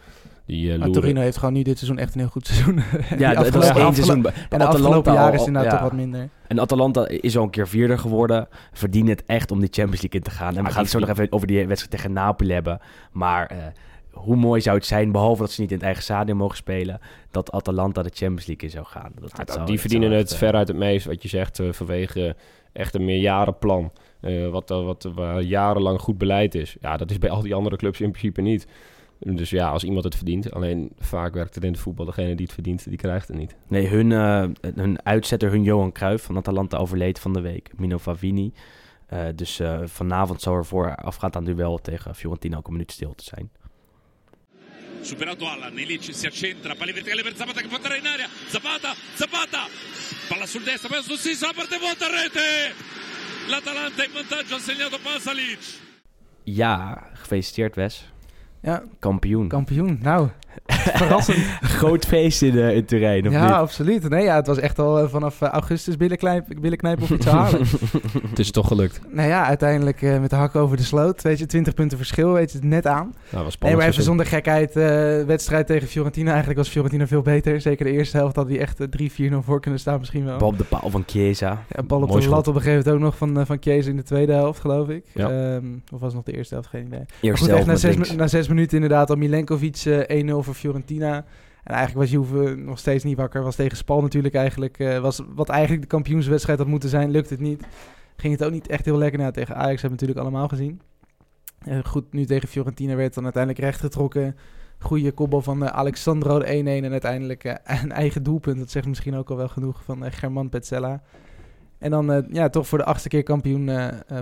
[0.47, 2.81] Die eh Maar loeren- Torino heeft gewoon nu dit seizoen echt een heel goed seizoen.
[3.19, 4.27] Ja, dat, is afgelopen- één seizoen.
[4.49, 5.79] En de afgelopen jaren is inderdaad ja.
[5.79, 6.29] toch wat minder.
[6.47, 8.49] En Atalanta is al een keer vierde geworden.
[8.73, 10.57] Verdient het echt om die Champions League in te gaan.
[10.57, 12.79] En we Ah, gaan het zo nog even over die wedstrijd tegen Napoli hebben.
[13.13, 13.57] Maar eh,
[14.13, 17.01] hoe mooi zou het zijn, behalve dat ze niet in het eigen stadion mogen spelen,
[17.31, 19.13] dat Atalanta de Champions League in zou gaan.
[19.21, 21.23] Dat, Ja, dat dat- zou- die dat verdienen het echt, eh, veruit het meest, wat
[21.23, 22.37] je zegt, eh, vanwege
[22.73, 23.93] echt een meerjarenplan.
[24.21, 26.77] eh wat, wat waar jarenlang goed beleid is.
[26.81, 28.67] Ja, dat is bij al die andere clubs in principe niet.
[29.19, 30.53] Dus ja, als iemand het verdient.
[30.53, 32.05] Alleen vaak werkt het in het voetbal.
[32.07, 33.57] Degene die het verdient, die krijgt het niet.
[33.69, 34.11] Nee, hun,
[34.75, 37.71] hun uitzetter, hun Johan Cruijff van Atalanta overleed van de week.
[37.77, 38.53] Mino Favini.
[39.35, 43.25] Dus vanavond zou er voor afgaand aan duel tegen Fiorentina ook een minuut stil te
[43.25, 43.51] zijn.
[45.03, 48.95] Superato Allan, Ilic si accentra, palla verticale per Zapata che può andare in area, Zapata,
[49.15, 49.67] Zapata,
[50.29, 52.75] palla sul destro, poi sul sinistro, la parte vuota, rete!
[53.49, 55.59] L'Atalanta in vantaggio, ha segnato Pasalic.
[56.45, 58.05] Ja, gefeliciteerd Wes.
[58.63, 59.49] Ja, Kampioen.
[59.49, 59.99] kampioen.
[60.03, 60.31] Nou,
[61.03, 61.39] verrassend.
[61.61, 63.53] Groot feest in, eh, in Turijn, of ja, niet?
[63.53, 64.09] absoluut.
[64.09, 67.61] Nee, ja, het was echt al eh, vanaf eh, augustus billenknijpen, of iets halen.
[68.31, 69.01] Het is toch gelukt.
[69.11, 71.23] nou ja, uiteindelijk met de hak over de sloot.
[71.23, 72.95] Weet je, 20 punten verschil, weet je het net aan.
[72.97, 73.81] Nou, was Nee, spannend.
[73.81, 74.75] maar even zonder gekheid.
[75.27, 76.29] wedstrijd tegen Fiorentina.
[76.29, 77.61] Eigenlijk was Fiorentina veel beter.
[77.61, 80.39] Zeker de eerste helft had die echt eh, 3-4-0 voor kunnen staan misschien wel.
[80.39, 81.65] Bal op de paal van Chiesa.
[81.69, 83.87] Ja, bal op Mooi de lat op een gegeven moment ook nog van, van Kees
[83.87, 85.05] in de tweede helft, geloof ik.
[85.13, 85.31] Ja.
[85.31, 86.69] Ehm, of was het nog de eerste helft?
[86.69, 86.99] Geen idee.
[86.99, 90.55] Maar Eerste goed, echt na zes, na zes minuten inderdaad al Milenkovic eh 1-0 voor
[90.55, 90.80] Fiorentina.
[91.71, 93.43] En eigenlijk was Juve nog steeds niet wakker.
[93.43, 94.79] Was tegen Spal natuurlijk eigenlijk.
[94.79, 97.67] eh, was wat eigenlijk de kampioenswedstrijd had moeten zijn, lukt het niet.
[98.17, 99.19] Ging het ook niet echt heel lekker.
[99.19, 100.81] Nou, tegen Ajax hebben we natuurlijk allemaal gezien.
[101.59, 104.37] Eh, goed, nu tegen Fiorentina werd dan uiteindelijk rechtgetrokken.
[104.79, 106.85] Goede kopbal van eh, Alexandro, de 1-1.
[106.85, 107.45] En uiteindelijk
[107.83, 108.59] een eigen doelpunt.
[108.59, 111.03] Dat zegt misschien ook al wel genoeg van German Petzella.
[111.79, 113.71] En dan ja, toch voor de achtste keer kampioen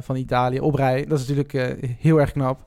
[0.01, 1.05] van Italië op rij.
[1.07, 2.67] Dat is natuurlijk heel erg knap.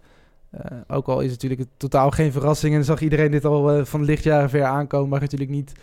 [0.51, 3.85] Eh, ook al is het natuurlijk totaal geen verrassing en zag iedereen dit al eh,
[3.85, 5.73] van lichtjaren ver aankomen, mag je natuurlijk niet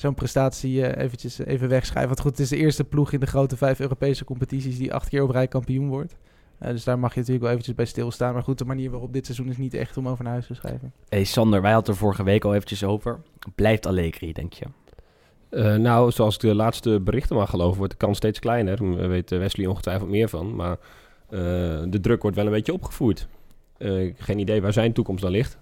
[0.00, 2.08] zo'n prestatie eh, eventjes even wegschrijven.
[2.08, 5.08] Want goed, het is de eerste ploeg in de grote vijf Europese competities die acht
[5.08, 6.16] keer op rij kampioen wordt.
[6.58, 8.32] Eh, dus daar mag je natuurlijk wel eventjes bij stilstaan.
[8.32, 10.54] Maar goed, de manier waarop dit seizoen is niet echt om over naar huis te
[10.54, 10.92] schrijven.
[11.08, 13.20] Hey Sander, wij hadden er vorige week al eventjes over.
[13.54, 14.64] Blijft Allegri, denk je?
[15.48, 18.96] Eh, nou, zoals ik de laatste berichten mag geloven, wordt de kans steeds kleiner.
[18.96, 20.54] Daar weet Wesley ongetwijfeld meer van.
[20.54, 20.76] Maar
[21.28, 21.38] eh,
[21.86, 23.28] de druk wordt wel een beetje opgevoerd.
[23.88, 25.58] Heb geen idee waar zijn toekomst dan ligt.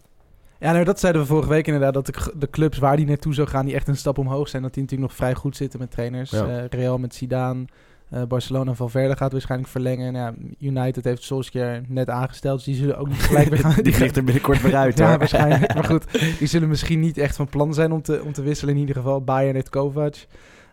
[0.60, 1.94] Ja, nou, dat zeiden we vorige week inderdaad.
[1.94, 4.62] Dat de, clubs waar die naartoe zou gaan, die echt een stap omhoog zijn.
[4.62, 6.30] Dat die natuurlijk nog vrij goed zitten met trainers.
[6.30, 6.48] Ja.
[6.48, 7.64] Eh, Real met Zidane.
[8.10, 10.12] eh, Barcelona Valverde gaat waarschijnlijk verlengen.
[10.12, 12.56] Nou, ja, United heeft Solskjaer net aangesteld.
[12.56, 13.82] Dus die zullen ook niet gelijk weer gaan.
[13.82, 15.18] Die vliegt er binnenkort weer uit, ja, hoor.
[15.18, 15.74] waarschijnlijk.
[15.74, 16.04] Maar goed,
[16.38, 18.74] die zullen misschien niet echt van plan zijn om te, om te wisselen.
[18.74, 20.14] In ieder geval, Bayern heeft Kovac.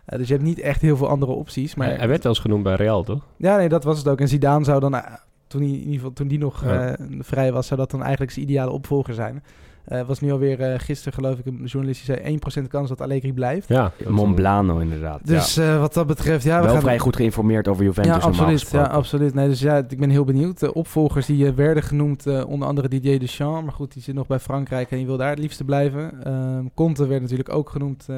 [0.06, 1.74] Dus je hebt niet echt heel veel andere opties.
[1.74, 3.26] Maar Hij werd wel eens genoemd bij Real, toch?
[3.36, 4.20] ja, nee, dat was het ook.
[4.20, 5.02] En Zidane zou dan,
[5.46, 6.96] toen hij, in ieder geval, toen die nog Ja.
[6.96, 9.42] eh, vrij was, zou dat dan eigenlijk zijn ideale opvolger zijn.
[9.86, 13.00] Eh was nu alweer eh gisteren, geloof ik, een journalist die zei 1% kans dat
[13.00, 13.68] Allegri blijft.
[13.68, 13.92] Ja.
[14.08, 15.20] Monblano, inderdaad.
[15.26, 16.82] Dus eh, wat dat betreft, ja, we Wel gaan...
[16.82, 18.68] vrij goed geïnformeerd over Juventus ja, absoluut.
[18.70, 19.34] Ja, absoluut.
[19.34, 20.60] Nee, dus ja, ik ben heel benieuwd.
[20.60, 23.62] De opvolgers die werden genoemd, eh, onder andere Didier Deschamps.
[23.64, 26.24] Maar goed, die zit nog bij Frankrijk en die wil daar het liefste blijven.
[26.24, 28.04] Ehm Conte werd natuurlijk ook genoemd.
[28.08, 28.16] eh,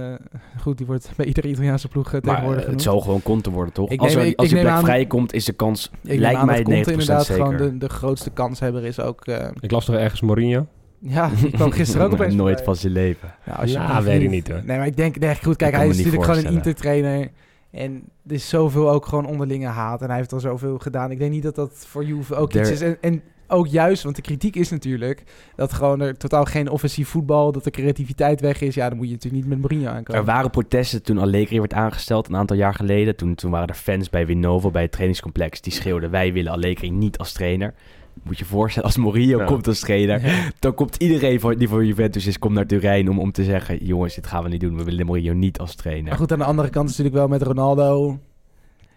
[0.60, 3.74] goed, die wordt bij iedere Italiaanse ploeg Maar tegenwoordig eh, het zal gewoon Conte worden,
[3.74, 3.90] toch?
[3.90, 6.08] Ik als neem- er, ik- als ik die plek aan- vrijkomt, is de kans, Ik
[6.10, 7.44] neem lijkt aan mij dat Conte 90% inderdaad zeker.
[7.44, 9.26] gewoon de, de grootste kanshebber is ook.
[9.26, 10.66] eh, Ik las toch ergens Mourinho?
[10.98, 13.34] Ja, die kwam gisteren ook opeens Nooit van zijn leven.
[13.44, 14.62] Ja, alsjeblieft Nou, weet ik niet, hoor.
[14.64, 17.30] Nee, maar ik denk, nee, goed, kijk, hij is natuurlijk gewoon een intertrainer.
[17.70, 20.02] En er is zoveel ook gewoon onderlinge haat.
[20.02, 21.10] En hij heeft al zoveel gedaan.
[21.10, 22.80] Ik denk niet dat dat voor Juve ook iets is.
[22.80, 25.22] En, en ook juist, want de kritiek is natuurlijk
[25.56, 28.74] dat gewoon er totaal geen offensief voetbal, dat de creativiteit weg is.
[28.74, 30.20] Ja, dan moet je natuurlijk niet met Mourinho aankomen.
[30.20, 33.16] Er waren protesten toen Allegri werd aangesteld, een aantal jaar geleden.
[33.16, 36.10] Toen, toen waren er fans bij Winovo, bij het trainingscomplex, die schreeuwden...
[36.10, 37.74] wij willen Allegri niet als trainer.
[38.22, 39.44] Moet je je voorstellen, als Mourinho Ja.
[39.44, 40.26] komt als trainer...
[40.26, 40.50] Ja.
[40.58, 43.84] dan komt iedereen voor, die voor Juventus is, komt naar Turijn om, om te zeggen...
[43.84, 46.08] jongens, dit gaan we niet doen, we willen Mourinho niet als trainer.
[46.08, 48.18] Maar goed, aan de andere kant is natuurlijk wel met Ronaldo.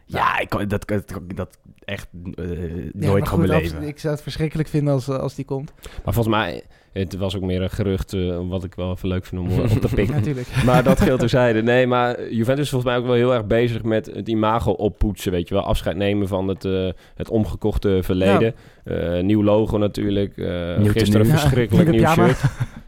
[0.05, 2.53] Ja, ik kan, dat, dat, dat echt eh, Ja,
[2.93, 3.77] nooit maar van mijn goed, leven.
[3.77, 5.73] abs- Ik zou het verschrikkelijk vinden als, als die komt.
[6.03, 6.63] Maar volgens mij,
[6.93, 9.59] het was ook meer een gerucht, eh, wat ik wel even leuk vind om eh,
[9.75, 10.15] op te pikken.
[10.15, 10.47] Natuurlijk.
[10.65, 11.61] Maar dat geldt terzijde.
[11.63, 15.31] Nee, maar Juventus is volgens mij ook wel heel erg bezig met het imago oppoetsen.
[15.31, 18.53] Weet je wel, afscheid nemen van het, eh, het omgekochte verleden.
[18.83, 20.37] Eh, nieuw logo natuurlijk.
[20.37, 22.41] Eh, Nieuw gisteren verschrikkelijk Ja, nieuw shirt.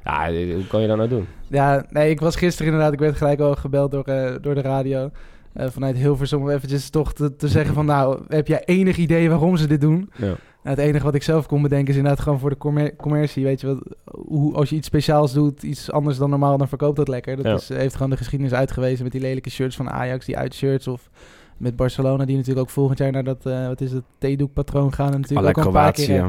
[0.04, 1.28] Ja, hoe kan je dat nou doen?
[1.48, 4.62] Ja, nee, ik was gisteren inderdaad, ik werd gelijk al gebeld door, eh, door de
[4.62, 5.10] radio.
[5.54, 9.30] Eh, vanuit Hilversum om eventjes toch te, te zeggen van nou, heb jij enig idee
[9.30, 10.10] waarom ze dit doen?
[10.16, 10.26] Ja.
[10.64, 13.44] Nou, het enige wat ik zelf kon bedenken is inderdaad gewoon voor de commer- commercie.
[13.44, 13.80] Weet je wat,
[14.28, 17.36] hoe, als je iets speciaals doet, iets anders dan normaal, dan verkoopt dat lekker.
[17.36, 17.54] Dat Ja.
[17.54, 21.10] is, heeft gewoon de geschiedenis uitgewezen met die lelijke shirts van Ajax, die uitshirts of
[21.58, 25.14] met Barcelona, die natuurlijk ook volgend jaar naar dat, eh, wat is het, theedoekpatroon gaan.
[25.14, 26.26] En natuurlijk ook een paar keer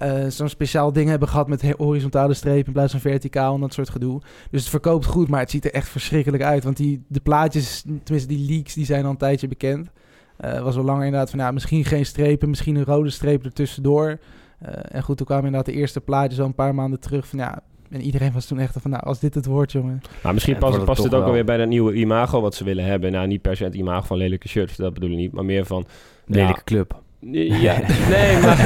[0.00, 3.72] Eh, zo'n speciaal ding hebben gehad met horizontale strepen in plaats van verticaal en dat
[3.74, 4.20] soort gedoe.
[4.50, 6.64] Dus het verkoopt goed, maar het ziet er echt verschrikkelijk uit.
[6.64, 9.90] Want die, de plaatjes, tenminste die leaks, die zijn al een tijdje bekend.
[10.36, 14.18] Eh was al langer inderdaad van, nou, misschien geen strepen, misschien een rode streep ertussendoor.
[14.58, 17.38] Eh en goed, toen kwamen inderdaad de eerste plaatjes al een paar maanden terug van,
[17.38, 17.62] ja...
[17.90, 20.00] En iedereen was toen echt van, nou, als dit het wordt, jongen.
[20.22, 21.28] Maar misschien Ja, past, het past het toch ook wel.
[21.28, 23.12] alweer bij dat nieuwe imago wat ze willen hebben.
[23.12, 25.32] Nou, niet per se het imago van lelijke shirts, dat bedoel ik niet.
[25.32, 25.86] Maar meer van...
[26.26, 27.02] Lelijke club.
[27.22, 27.78] Ja,
[28.08, 28.56] nee, maar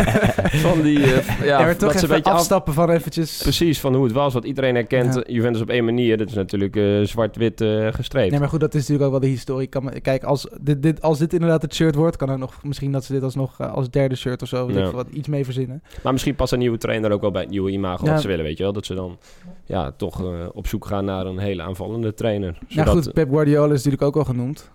[0.52, 1.02] van die...
[1.02, 3.42] eh, ja, Ja, dat ze een beetje af, afstappen van eventjes...
[3.42, 4.34] Precies, van hoe het was.
[4.34, 5.22] Wat iedereen herkent, Ja.
[5.26, 6.16] Juventus op één manier.
[6.16, 8.30] Dat is natuurlijk eh, zwart-wit eh, gestreept.
[8.30, 9.66] Nee, maar goed, dat is natuurlijk ook wel de historie.
[9.66, 12.92] Kan, kijk, als dit, dit, als dit inderdaad het shirt wordt, kan er nog misschien
[12.92, 14.90] dat ze dit alsnog als derde shirt of zo, Ja.
[14.90, 15.82] wat, iets mee verzinnen.
[16.02, 18.12] Maar misschien past een nieuwe trainer ook wel bij het nieuwe imago Ja.
[18.12, 18.72] wat ze willen, weet je wel.
[18.72, 19.18] Dat ze dan
[19.64, 22.58] ja, toch op zoek gaan naar een hele aanvallende trainer.
[22.68, 24.70] Ja, Zodat- goed, Pep Guardiola is natuurlijk ook al genoemd.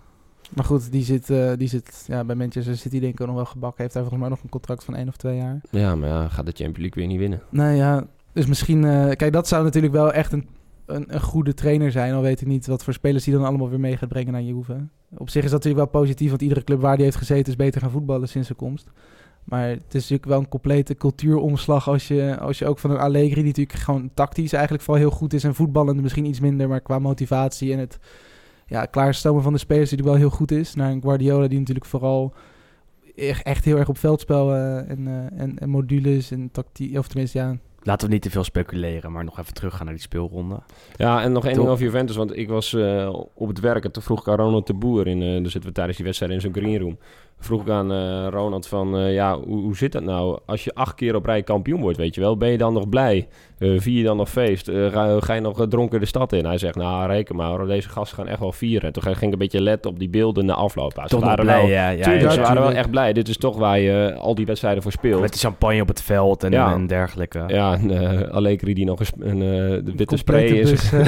[0.49, 3.35] Maar goed, die zit, eh, die zit ja, bij Manchester City denk ik ook nog
[3.35, 3.81] wel gebakken.
[3.81, 5.61] Heeft hij volgens mij nog een contract van één of twee jaar.
[5.69, 7.41] Ja, maar ja, gaat de Champions League weer niet winnen.
[7.49, 8.83] Nou ja, dus misschien...
[8.83, 10.47] eh, kijk, dat zou natuurlijk wel echt een,
[10.85, 12.13] een, een goede trainer zijn.
[12.13, 14.41] Al weet ik niet wat voor spelers die dan allemaal weer mee gaat brengen naar
[14.41, 14.87] Juve.
[15.17, 17.55] Op zich is dat natuurlijk wel positief, want iedere club waar die heeft gezeten is
[17.55, 18.89] beter gaan voetballen sinds zijn komst.
[19.43, 22.97] Maar het is natuurlijk wel een complete cultuuromslag als je, als je ook van een
[22.97, 26.67] Allegri, die natuurlijk gewoon tactisch eigenlijk vooral heel goed is en voetballend misschien iets minder,
[26.67, 27.99] maar qua motivatie en het
[28.69, 31.85] ja, klaarstomen van de spelers die wel heel goed is, naar een Guardiola die natuurlijk
[31.85, 32.33] vooral
[33.43, 37.37] echt, heel erg op veldspel eh, en, eh, en, en modules en tactiek, of tenminste
[37.37, 40.59] ja, Laten we niet te veel speculeren, maar nog even teruggaan naar die speelronde.
[40.95, 41.61] Ja, en nog één Top.
[41.61, 42.15] ding over Juventus.
[42.15, 45.07] Want ik was eh, op het werk en toen vroeg ik aan Ronald de Boer.
[45.07, 46.97] In, eh daar zitten we tijdens die wedstrijd in zo'n greenroom.
[47.39, 50.39] Vroeg ik aan eh, Ronald van, eh, ja, hoe, hoe zit dat nou?
[50.45, 52.37] Als je acht keer op rij kampioen wordt, weet je wel.
[52.37, 53.27] Ben je dan nog blij?
[53.59, 54.67] Eh, vier je dan nog feest?
[54.67, 56.45] Eh, ga, je nog eh, dronken de stad in?
[56.45, 57.65] Hij zegt, nou, reken maar.
[57.65, 58.81] Deze gasten gaan echt wel vieren.
[58.87, 60.93] En toen ging ik een beetje letten op die beelden na afloop.
[60.95, 61.89] Ja, ze Toch waren blij, wel, ja.
[61.89, 62.45] ja, tuurlijk, ja, ze ja.
[62.45, 63.13] waren wel echt blij.
[63.13, 65.21] Dit is toch waar je al die wedstrijden voor speelt.
[65.21, 66.71] Met de champagne op het veld en, Ja.
[66.73, 67.43] en dergelijke.
[67.47, 67.91] Ja, en,
[68.21, 70.91] eh, Allegri die nog een, eh, de witte spray is.
[70.93, 71.05] eh.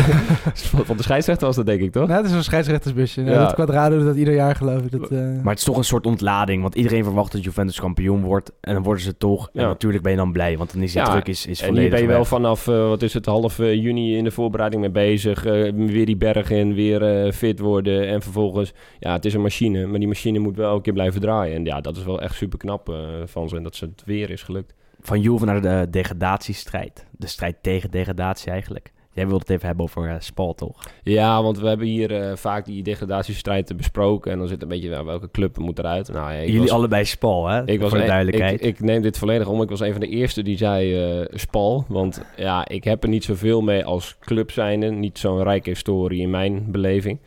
[0.86, 2.08] Van de scheidsrechter was dat, denk ik, toch?
[2.08, 3.24] Nou, het is een scheidsrechtersbusje.
[3.24, 3.32] Ja.
[3.32, 3.38] Ja.
[3.44, 4.92] Dat Quadrado doet dat ieder jaar, geloof ik.
[4.92, 8.22] Dat, eh, Maar het is toch een soort ontlading, want iedereen verwacht dat Juventus kampioen
[8.22, 8.52] wordt.
[8.62, 9.50] En dan worden ze toch.
[9.54, 9.68] En Ja.
[9.68, 11.82] natuurlijk ben je dan blij, want dan is die Ja, druk is, is En volledig
[11.84, 12.28] hier ben je wel weg.
[12.42, 15.46] Vanaf, eh, wat is het, half eh, juni in de voorbereiding mee bezig.
[15.46, 18.08] eh, weer die berg in, weer fit worden.
[18.08, 19.86] En vervolgens, ja, het is een machine.
[19.86, 21.56] Maar die machine moet wel elke keer blijven draaien.
[21.56, 23.56] En ja, dat is wel echt super knap van ze.
[23.56, 24.74] En dat ze het weer is gelukt.
[25.00, 27.06] Van Juve naar de degradatiestrijd.
[27.12, 28.92] De strijd tegen degradatie eigenlijk.
[29.14, 30.80] Jij wilde het even hebben over eh, Spal, toch?
[31.04, 34.32] Ja, want we hebben hier eh, vaak die degradatiestrijd besproken.
[34.32, 36.12] En dan zit een beetje, ja, welke club moet eruit?
[36.12, 37.66] Nou, ja, Jullie was- allebei Spal, hè?
[37.68, 38.62] Ik was voor de duidelijkheid.
[38.62, 39.62] Ik, ik neem dit volledig om.
[39.62, 41.86] Ik was een van de eerste die zei eh, Spal.
[41.88, 44.90] Want ja, ik heb er niet zoveel mee als club zijnde.
[44.92, 47.20] Niet zo'n rijke historie in mijn beleving.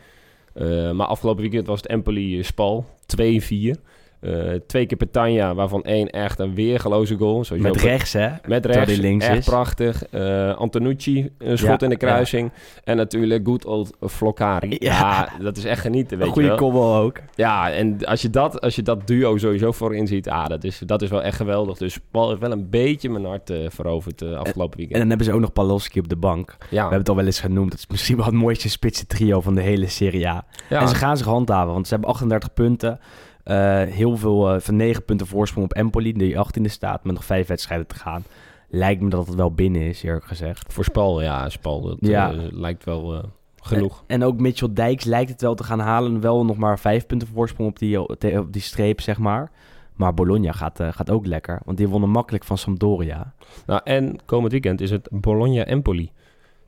[0.93, 2.85] Maar afgelopen weekend was het Empoli Spal.
[3.17, 3.81] 2-4.
[4.25, 7.45] Eh, twee keer Petagna, waarvan één echt een weergeloze goal.
[7.45, 8.29] Sowieso Met rechts, hè?
[8.47, 9.45] met rechts, die links echt is.
[9.45, 10.07] prachtig.
[10.09, 12.53] Eh, Antonucci, een schot Ja, in de kruising.
[12.85, 14.77] En natuurlijk good old Flokari.
[14.85, 15.29] Ja.
[15.39, 15.43] Ja.
[15.43, 17.21] dat is echt genieten, weet Een goede kobbel ook.
[17.35, 20.83] Ja, en als je dat, als je dat duo sowieso voorin ziet, ah, dat, is,
[20.87, 21.79] dat is wel echt geweldig.
[21.79, 24.99] Dus Paul heeft wel een beetje mijn hart eh, veroverd eh, afgelopen En weekend.
[24.99, 26.57] dan hebben ze ook nog Palowski op de bank.
[26.71, 27.71] We hebben het al wel eens genoemd.
[27.71, 30.45] Dat is misschien wel het mooiste spitse trio van de hele Serie A.
[30.69, 30.81] ja.
[30.81, 33.01] En ze gaan zich handhaven, want ze hebben 38 punten.
[33.45, 37.25] Eh, heel veel eh, van 9 punten voorsprong op Empoli, die 18e staat, met nog
[37.25, 38.25] 5 wedstrijden te gaan.
[38.69, 40.73] Lijkt me dat het wel binnen is, eerlijk gezegd.
[40.73, 42.33] voor Spal, ja, Spal, dat Ja.
[42.33, 43.25] eh, lijkt wel
[43.63, 44.05] genoeg.
[44.07, 46.21] En ook Mitchell Dijks lijkt het wel te gaan halen.
[46.21, 49.51] Wel nog maar 5 punten voorsprong op die, op die- streep, zeg maar.
[49.95, 53.35] Maar Bologna gaat, gaat ook lekker, want die wonnen makkelijk van Sampdoria.
[53.67, 56.11] Nou, en komend weekend is het Bologna-Empoli.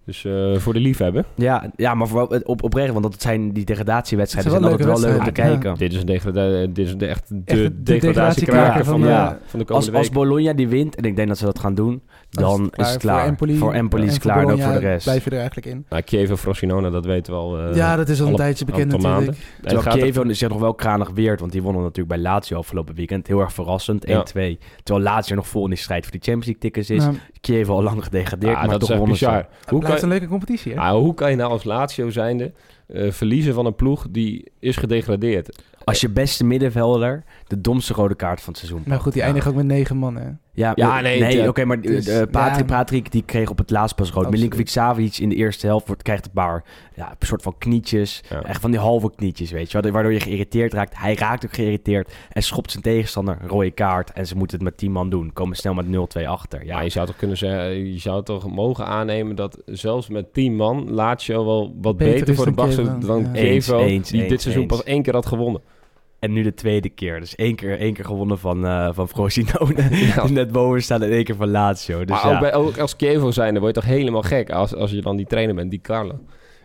[0.06, 1.24] Dus eh, voor de liefhebber.
[1.34, 4.52] Ja, ja maar voor, op, oprecht, want dat zijn die degradatiewedstrijden.
[4.52, 5.74] Zijn altijd wel leuk om te kijken.
[5.74, 9.36] Dit is, een degrada- dit is de, echt de, Echt de degradatiekraker van, de, van,
[9.46, 10.12] van de Als, komende als week.
[10.12, 12.02] Bologna die wint, en ik denk dat ze dat gaan doen,
[12.36, 13.18] dan is het klaar.
[13.20, 15.04] Voor Empoli, voor Empoli is klaar Bologna voor de rest.
[15.04, 15.84] blijf je er eigenlijk in.
[15.88, 17.58] Nou, Chievo Frosinone, dat weten we al.
[17.58, 19.36] eh, ja, dat is al een alle- tijdje bekend natuurlijk.
[19.62, 22.94] Terwijl het- Chievo zich nog wel kranig weert, want die wonnen natuurlijk bij Lazio afgelopen
[22.94, 23.26] weekend.
[23.26, 24.10] Heel erg verrassend, 1-2.
[24.50, 24.56] Ja.
[24.82, 27.02] Terwijl Lazio nog vol in die strijd voor die Champions League tickets is.
[27.04, 29.24] Nou, Chievo al lang gedegradeerd, Ah, maar dat toch is echt wonnen ze.
[29.24, 29.46] bizar.
[29.60, 30.78] het Hoe blijft kan, een leuke competitie, hè?
[30.80, 32.52] ah, hoe kan je nou als Lazio zijnde
[32.86, 35.62] eh, verliezen van een ploeg die is gedegradeerd?
[35.88, 39.26] Als je beste middenvelder de domste rode kaart van het seizoen Maar goed, die Ja.
[39.26, 40.28] eindigen ook met negen man, hè?
[40.52, 42.76] Ja, Ja, nee, het- oké, maar eh, Patrick, ja.
[42.76, 44.16] Patrick die kreeg op het laatst pas rood.
[44.16, 44.34] Absoluut.
[44.34, 48.22] Milinkovic Savic in de eerste helft wordt, krijgt een paar ja, een soort van knietjes.
[48.30, 48.42] Ja.
[48.42, 49.92] Echt van die halve knietjes, weet je wel.
[49.92, 50.98] Waardoor je geïrriteerd raakt.
[50.98, 54.12] Hij raakt ook geïrriteerd en schopt zijn tegenstander een rode kaart.
[54.12, 55.32] En ze moeten het met 10 man doen.
[55.32, 56.64] Komen snel met 0-2 achter.
[56.64, 60.56] Ja, je zou toch kunnen zeggen, je zou toch mogen aannemen dat zelfs met 10
[60.56, 63.66] man Lazio wel wat Beter voor de dan bak Chievo, zit dan eens,
[64.08, 64.72] die eens, dit seizoen eens.
[64.76, 65.60] pas één keer had gewonnen.
[66.18, 67.20] En nu de tweede keer.
[67.20, 69.74] Dus één keer, één keer gewonnen van, eh van Frosinone.
[70.14, 70.22] Ja.
[70.22, 71.98] Die net boven staan en één keer van Lazio.
[71.98, 72.34] Dus maar ja.
[72.34, 75.00] ook, bij, ook als Chievo zijn, dan word je toch helemaal gek als, als je
[75.00, 76.18] dan die trainer bent, die Carlo.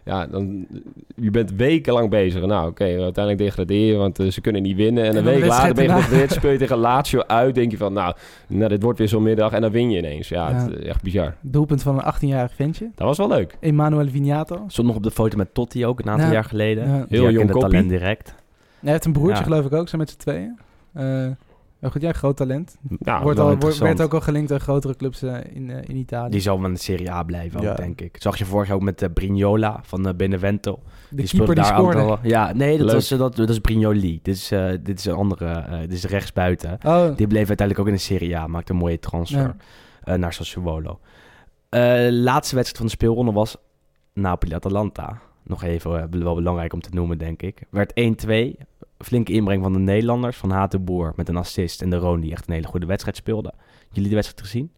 [0.06, 0.68] Ja, dan,
[1.16, 2.46] je bent wekenlang bezig.
[2.46, 5.04] Nou, oké, uiteindelijk degraderen, want eh, ze kunnen niet winnen.
[5.04, 7.56] En En een week later ben je gedegradeerd, speel je tegen Lazio uit.
[7.56, 8.16] Denk je van, nou,
[8.48, 9.52] nou dit wordt weer zo'n middag.
[9.52, 10.30] En dan win je ineens.
[10.30, 10.56] Ja, Ja.
[10.56, 11.36] Het, is echt bizar.
[11.42, 12.90] Doelpunt van een 18-jarig ventje.
[12.96, 13.58] Dat was wel leuk.
[13.60, 14.64] Emanuele Vignato.
[14.68, 16.34] Stond nog op de foto met Totti ook een aantal Ja.
[16.34, 17.06] jaar geleden.
[17.10, 18.36] Heel jong talent direct.
[18.82, 19.44] Hij heeft een broertje, Ja.
[19.44, 20.60] geloof ik ook, zo met z'n tweeën.
[20.94, 21.04] Eh,
[21.80, 22.78] maar goed, ja, groot talent.
[23.00, 25.96] Ja, wordt al, wordt, werd ook al gelinkt aan grotere clubs eh, in, eh, in
[25.96, 26.30] Italië.
[26.32, 27.72] Die zal wel in de Serie A blijven, Ja.
[27.72, 28.15] ook, denk ik.
[28.20, 30.80] Zag je vorig jaar ook met Brignola van Benevento.
[31.10, 31.98] de die keeper die daar scoorde.
[31.98, 32.96] aantal- Ja, nee, dat, Leuk.
[32.96, 34.20] was, dat, dat is Brignoli.
[34.22, 36.78] Dit is, eh, dit is een andere, eh, dit is rechtsbuiten.
[36.86, 39.56] Oh, Die bleef uiteindelijk ook in de Serie A, maakte een mooie transfer Ja.
[40.04, 41.00] eh, naar Sassuolo.
[41.70, 43.58] Eh laatste wedstrijd van de speelronde was
[44.13, 45.20] Napoli-Atalanta.
[45.44, 47.62] Nog even wel belangrijk om te noemen, denk ik.
[47.70, 48.58] Werd 1-2.
[49.02, 51.82] Flinke inbreng van de Nederlanders, van Hatenboer met een assist.
[51.82, 53.54] En de Roon die echt een hele goede wedstrijd speelde.
[53.92, 54.72] Jullie de wedstrijd gezien?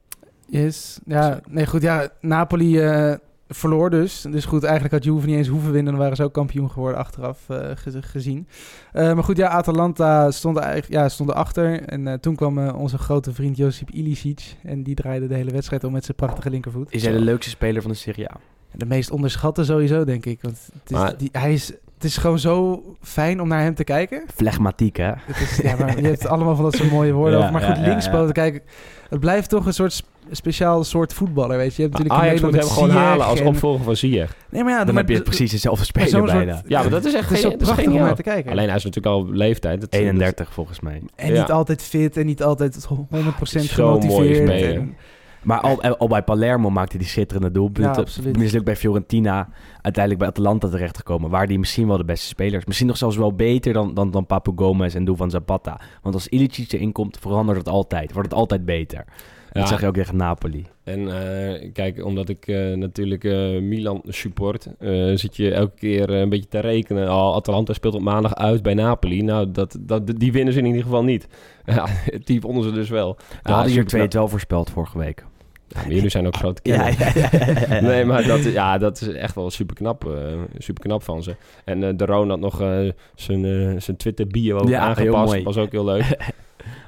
[0.47, 0.99] yes.
[1.05, 1.81] Ja, nee, goed.
[1.81, 3.13] Ja, Napoli eh,
[3.47, 4.21] verloor dus.
[4.21, 5.91] Dus goed, eigenlijk had Juve niet eens hoeven winnen.
[5.93, 8.47] Dan waren ze ook kampioen geworden achteraf eh, ge- gezien.
[8.91, 11.81] Eh, maar goed, ja, Atalanta stond, eigenlijk, ja, stond erachter.
[11.81, 14.55] En eh, toen kwam onze grote vriend Josip Ilicic.
[14.63, 16.91] En die draaide de hele wedstrijd om met zijn prachtige linkervoet.
[16.93, 18.35] Is hij de leukste speler van de Serie A?
[18.75, 20.41] De meest onderschatte sowieso, denk ik.
[20.41, 21.71] Want het is, Maar- die, hij is,
[22.03, 24.23] het is gewoon zo fijn om naar hem te kijken.
[24.35, 25.11] Flegmatiek, hè?
[25.15, 27.51] Het is, ja, maar je hebt allemaal van dat soort mooie woorden Ja, over.
[27.51, 28.31] Maar goed, ja, linkspoten, ja.
[28.31, 28.63] kijk,
[29.09, 31.81] het blijft toch een soort sp- speciaal soort voetballer, weet je.
[31.81, 34.35] Je hebt natuurlijk Ajax moet hem gewoon halen als opvolger van Ziyech.
[34.49, 36.61] Nee, maar ja, Dan maar heb je precies dezelfde maar speler soort- bijna.
[36.67, 38.51] Ja, maar dat is echt zo geen- prachtig om naar te kijken.
[38.51, 39.81] Alleen hij is natuurlijk al leeftijd.
[39.81, 41.01] Dat- 31 volgens mij.
[41.15, 41.39] en ja.
[41.41, 44.75] niet altijd fit en niet altijd 100% Zo'n mooie gemotiveerd.
[44.75, 44.95] en-
[45.43, 47.95] Maar al, al bij Palermo maakte hij die schitterende Ja, doelpunten.
[48.01, 48.37] absoluut.
[48.37, 49.49] Mislukt bij Fiorentina.
[49.81, 51.29] Uiteindelijk bij Atalanta terechtgekomen.
[51.29, 52.65] Waar die misschien wel de beste spelers.
[52.65, 55.79] Misschien nog zelfs wel beter dan, dan, dan Papu Gomez en Duvan Zapata.
[56.01, 58.13] Want als Ilicic erin komt, verandert het altijd.
[58.13, 59.05] Wordt het altijd beter.
[59.51, 60.65] Ja, Dat zag je ook tegen Napoli.
[60.83, 64.67] En eh, kijk, omdat ik eh, natuurlijk eh, Milan support,
[65.13, 67.09] zit je elke keer een beetje te rekenen.
[67.09, 69.21] Oh, Atalanta speelt op maandag uit bij Napoli.
[69.21, 71.27] Nou, dat, dat, die winnen ze in ieder geval niet.
[71.65, 71.87] Ja,
[72.23, 73.15] die wonnen ze dus wel.
[73.17, 74.09] We Ja, hadden hier superknap.
[74.09, 75.25] 2 wel voorspeld vorige week.
[75.73, 77.81] Ja, maar jullie zijn ook grote Ja, ja, ja, ja, ja.
[77.89, 80.09] Nee, maar dat, ja, dat is echt wel super knap,
[80.57, 81.35] super knap van ze.
[81.65, 84.87] En eh de Roon had nog eh, zijn, eh, zijn Twitter bio ook Ja, heel
[84.89, 85.31] aangepast.
[85.31, 85.43] mooi.
[85.43, 86.03] Was ook heel leuk.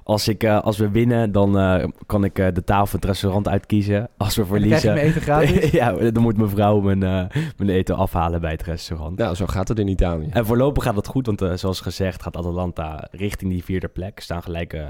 [0.04, 3.10] Als, ik, eh, als we winnen, dan eh, kan ik eh, de tafel van het
[3.10, 4.10] restaurant uitkiezen.
[4.18, 4.94] Als we en dan krijg je verliezen...
[4.94, 5.72] mijn eten gratis.
[6.06, 9.18] ja, dan moet mijn vrouw mijn, eh, mijn eten afhalen bij het restaurant.
[9.18, 10.28] nou, zo gaat het in Italië.
[10.30, 14.20] En voorlopig gaat het goed, want eh, zoals gezegd gaat Atalanta richting die vierde plek.
[14.20, 14.82] Staan gelijk, eh,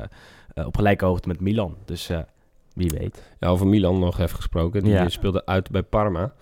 [0.54, 1.76] eh, op gelijke hoogte met Milan.
[1.86, 2.20] Dus eh,
[2.76, 3.24] wie weet.
[3.40, 4.84] Ja, over Milan nog even gesproken.
[4.84, 5.10] Die Ja.
[5.10, 6.34] speelde uit bij Parma.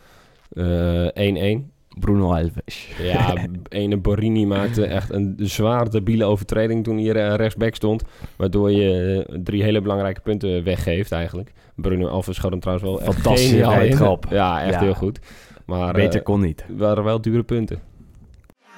[0.51, 1.71] Eh, 1-1.
[1.99, 2.89] Bruno Alves.
[3.01, 3.33] Ja,
[3.69, 8.03] ene Borini maakte echt een zwaar debiele overtreding toen hij eh, rechtsback stond.
[8.35, 11.53] Waardoor je eh, drie hele belangrijke punten weggeeft eigenlijk.
[11.75, 13.39] Bruno Alves schoot hem trouwens wel echt
[13.85, 13.95] in.
[13.95, 14.25] trap.
[14.29, 14.79] Ja, echt Ja.
[14.79, 15.19] heel goed.
[15.65, 16.63] Maar Beter eh, kon niet.
[16.67, 17.79] het waren wel dure punten.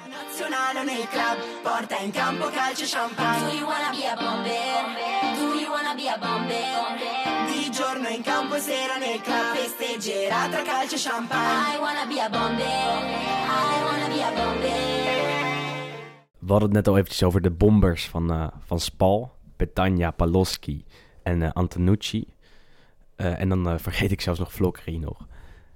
[0.10, 3.64] Nazionale nel club, porta in campo calcio champagne.
[5.76, 6.18] Wanna be a?
[7.52, 11.76] Di giorno in campo e sera nel club, festeggerà tra calcio e champagne.
[11.76, 12.64] I wanna be a bomber.
[12.64, 14.72] I wanna be a bomber.
[16.40, 19.32] We hadden het net al eventjes over de bombers van, eh, van Spal.
[19.56, 20.86] Petagna, Paloschi
[21.24, 22.28] en eh, Antonucci.
[23.16, 25.28] Eh, en dan eh, vergeet ik zelfs nog Vlokri nog.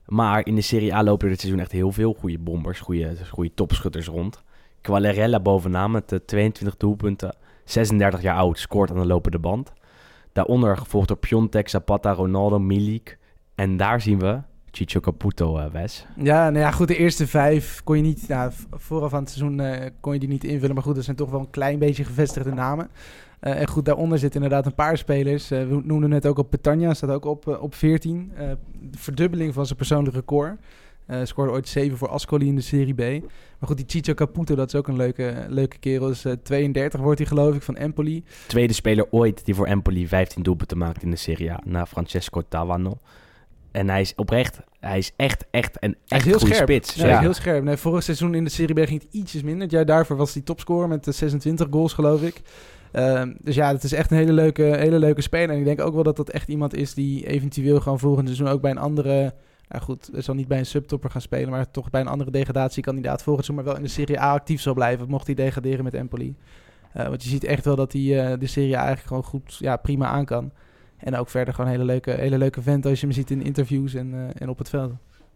[0.06, 2.80] Maar in de Serie A lopen er dit seizoen echt heel veel goede bombers.
[2.80, 4.44] Goede, goede topschutters rond.
[4.82, 7.36] Quagliarella bovenaan met eh, 22 doelpunten.
[7.66, 9.74] 36 jaar oud, scoort aan de lopende band.
[10.34, 13.18] Daaronder gevolgd door Piontek, Zapata, Ronaldo, Milik.
[13.56, 14.40] En daar zien we
[14.72, 16.06] Chicho Caputo, eh, Wes.
[16.16, 18.26] Ja, nou ja, goed, de eerste vijf kon je niet...
[18.28, 20.76] V- vooraf aan het seizoen eh, kon je die niet invullen.
[20.76, 22.90] Maar goed, dat zijn toch wel een klein beetje gevestigde namen.
[23.40, 25.50] Eh, en goed, daaronder zitten inderdaad een paar spelers.
[25.50, 28.32] We noemden net ook op Petagna, staat ook op, op 14.
[28.36, 28.48] Eh,
[28.82, 30.60] de verdubbeling van zijn persoonlijk record.
[31.10, 33.00] Eh scoorde ooit 7 voor Ascoli in de Serie B.
[33.60, 36.10] Maar goed, die Chicho Caputo, dat is ook een leuke, leuke kerel.
[36.10, 38.24] Is, eh, 32 wordt hij geloof ik, van Empoli.
[38.48, 41.60] Tweede speler ooit die voor Empoli 15 doelpunten maakt in de Serie A.
[41.66, 42.98] Na Francesco Tavano.
[43.72, 46.70] En hij is oprecht, hij is echt, echt een Hij echt is heel goede scherp.
[46.70, 46.94] spits.
[46.96, 47.64] Ja, hij is heel scherp.
[47.64, 49.62] Nee, vorig seizoen in de Serie B ging het ietsjes minder.
[49.62, 52.42] Het jaar daarvoor was hij topscorer met de 26 goals, geloof ik.
[52.92, 55.50] Ehm, dus ja, het is echt een hele leuke, hele leuke speler.
[55.50, 58.48] En ik denk ook wel dat dat echt iemand is die eventueel gewoon volgend seizoen
[58.48, 59.34] ook bij een andere...
[59.70, 63.24] Nou goed, zal niet bij een subtopper gaan spelen, maar toch bij een andere degradatiekandidaat
[63.24, 65.94] volgend seizoen, maar wel in de Serie A actief zal blijven, mocht hij degraderen met
[65.94, 66.36] Empoli.
[66.94, 69.56] Eh, want je ziet echt wel dat hij eh, de Serie A eigenlijk gewoon goed,
[69.60, 70.52] ja, prima aan kan.
[70.98, 73.42] En ook verder gewoon een hele leuke, hele leuke vent als je hem ziet in
[73.42, 74.94] interviews en, eh, en op het veld.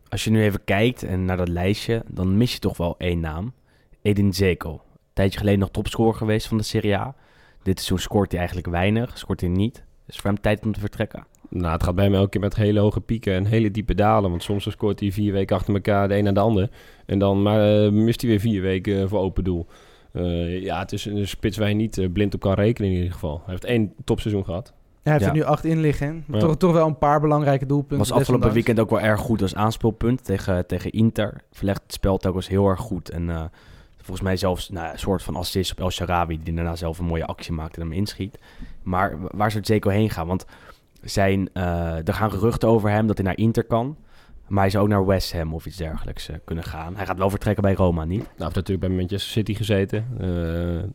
[0.09, 3.19] Als je nu even kijkt en naar dat lijstje, dan mis je toch wel één
[3.19, 3.53] naam.
[4.01, 4.71] Edin Zeko.
[4.71, 4.79] Een
[5.13, 7.15] tijdje geleden nog topscorer geweest van de Serie A.
[7.63, 9.83] Dit seizoen scoort hij eigenlijk weinig, scoort hij niet.
[10.07, 11.25] Is voor hem tijd om te vertrekken.
[11.53, 14.29] Nou, het gaat bij hem elke keer met hele hoge pieken en hele diepe dalen.
[14.29, 16.69] Want soms scoort hij vier weken achter elkaar de een na de ander.
[17.05, 19.67] En dan maar, eh, mist hij weer vier weken eh, voor open doel.
[20.11, 23.11] Eh, ja, het is een spits waar je niet blind op kan rekenen in ieder
[23.13, 23.35] geval.
[23.43, 24.73] Hij heeft één topseizoen gehad.
[24.75, 25.29] Ja, hij heeft Ja.
[25.31, 26.23] er nu acht in liggen.
[26.27, 26.45] Maar Ja.
[26.45, 27.97] Toch, toch wel een paar belangrijke doelpunten.
[27.97, 28.55] Was afgelopen desondanks.
[28.55, 31.41] weekend ook wel erg goed als aanspeelpunt tegen, tegen Inter.
[31.51, 33.09] Verlegt het spel telkens heel erg goed.
[33.09, 33.43] En eh,
[33.97, 36.39] volgens mij zelfs nou, een soort van assist op El Sharawi...
[36.43, 38.37] die daarna zelf een mooie actie maakt en hem inschiet.
[38.83, 40.27] Maar wa- waar zou Zeko heen gaan?
[40.27, 40.45] Want
[41.03, 43.97] zijn, eh, er gaan geruchten over hem dat hij naar Inter kan...
[44.47, 46.95] Maar hij zou ook naar West Ham of iets dergelijks eh, kunnen gaan.
[46.95, 48.19] Hij gaat wel vertrekken bij Roma, niet?
[48.19, 50.05] Nou, hij heeft natuurlijk bij Manchester City gezeten.
[50.19, 50.89] Eh,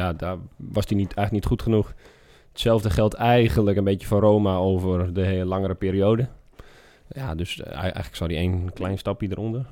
[0.00, 1.94] ja, daar was hij niet, eigenlijk niet goed genoeg.
[2.52, 6.28] Hetzelfde geldt eigenlijk een beetje voor Roma over de hele langere periode.
[7.08, 9.66] Ja, dus eigenlijk zou hij één klein stapje eronder.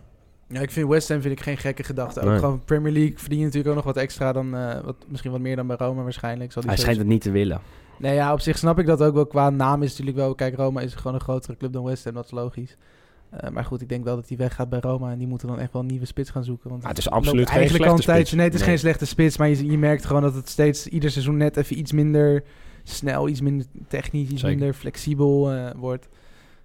[0.48, 2.20] Ja, ik vind West Ham vind ik geen gekke gedachte.
[2.20, 2.38] Ook Nee.
[2.38, 4.56] gewoon Premier League verdien je natuurlijk ook nog wat extra dan...
[4.56, 6.52] eh, wat, misschien wat meer dan bij Roma waarschijnlijk.
[6.52, 7.60] Zal die Hij schijnt het niet te willen.
[7.98, 9.26] Nee, ja, op zich snap ik dat ook wel.
[9.26, 10.34] Qua naam is natuurlijk wel...
[10.34, 12.14] Kijk, Roma is gewoon een grotere club dan West Ham.
[12.14, 12.76] Dat is logisch.
[13.30, 15.10] Eh, maar goed, ik denk wel dat hij weggaat bij Roma.
[15.10, 16.70] En die moeten dan echt wel een nieuwe spits gaan zoeken.
[16.70, 18.26] Want Maar het is absoluut geen eigenlijk al een slechte tijdje.
[18.26, 18.36] spits.
[18.36, 18.68] Nee, het is Nee.
[18.68, 19.36] geen slechte spits.
[19.38, 22.44] Maar je, je merkt gewoon dat het steeds ieder seizoen net even iets minder
[22.82, 24.56] snel, iets minder technisch, iets Zeker.
[24.56, 26.08] minder flexibel eh, wordt.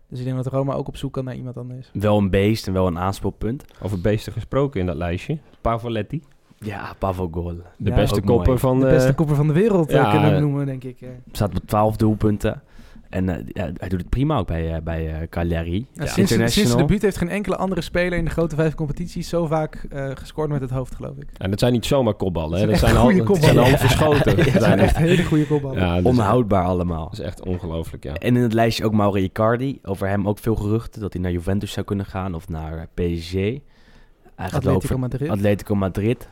[0.09, 1.89] Dus ik denk dat Roma ook op zoek kan naar iemand anders.
[1.93, 3.65] Wel een beest en wel een aanspeelpunt.
[3.81, 5.37] Over beesten gesproken in dat lijstje.
[5.61, 6.21] Pavoletti.
[6.63, 7.55] Ja, Pavo Goal.
[7.77, 8.91] De Ja, beste kopper van De de...
[8.91, 11.01] beste kopper van de wereld eh, ja, kunnen we eh, noemen, denk ik.
[11.01, 11.09] eh.
[11.31, 12.61] Staat met 12 doelpunten.
[13.09, 15.87] En eh, ja, hij doet het prima ook bij, eh, bij eh, Cagliari.
[15.93, 18.75] Ja, Ja, sinds, sinds zijn debuut heeft geen enkele andere speler in de grote vijf
[18.75, 21.27] competities zo vaak eh, gescoord met het hoofd, geloof ik.
[21.37, 22.59] En dat zijn niet zomaar kopballen.
[22.59, 22.65] Hè.
[22.67, 23.71] Dat zijn al, goede dat zijn kopballen.
[23.71, 24.37] al verschoten.
[24.45, 25.79] Ja, Dat zijn echt, hele goede kopballen.
[25.79, 27.03] ja, Onhoudbaar allemaal.
[27.09, 28.13] dat is echt ongelooflijk, ja.
[28.13, 29.79] En in het lijstje ook Mauro Icardi.
[29.83, 33.33] Over hem ook veel geruchten dat hij naar Juventus zou kunnen gaan of naar PSG.
[33.33, 35.29] Hij gaat Atletico Madrid.
[35.29, 36.29] Atletico Madrid.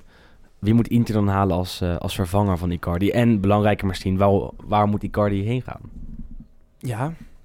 [0.62, 3.10] Wie moet Inter dan halen als, eh, als vervanger van Icardi?
[3.10, 5.80] En belangrijker misschien, waar, waar moet Icardi heen gaan?
[6.80, 6.98] Ja,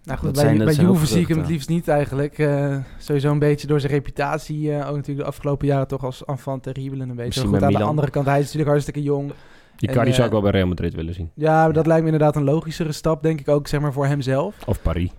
[0.05, 2.39] nou goed, Dat bij, zijn- bij Juve zie ik hem het liefst niet eigenlijk.
[2.39, 4.73] Eh, sowieso een beetje door zijn reputatie.
[4.73, 7.25] eh, ook natuurlijk de afgelopen jaren toch als enfant terrible een beetje.
[7.25, 9.33] Misschien Goed, aan de andere kant, hij is natuurlijk hartstikke jong.
[9.79, 11.31] Icardi En, zou ik wel bij Real Madrid willen zien.
[11.35, 14.07] Ja, maar dat lijkt me inderdaad een logischere stap, denk ik ook, zeg maar, voor
[14.07, 14.55] hemzelf.
[14.67, 15.11] Of Paris.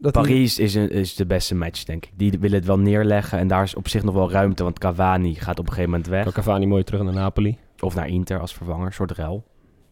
[0.00, 2.12] Dat Parijs is, een, is de beste match, denk ik.
[2.16, 5.34] Die willen het wel neerleggen en daar is op zich nog wel ruimte, want Cavani
[5.34, 6.22] gaat op een gegeven moment weg.
[6.22, 7.58] Kan Cavani mooi terug naar Napoli.
[7.80, 9.44] Of naar Inter als vervanger, een soort ruil.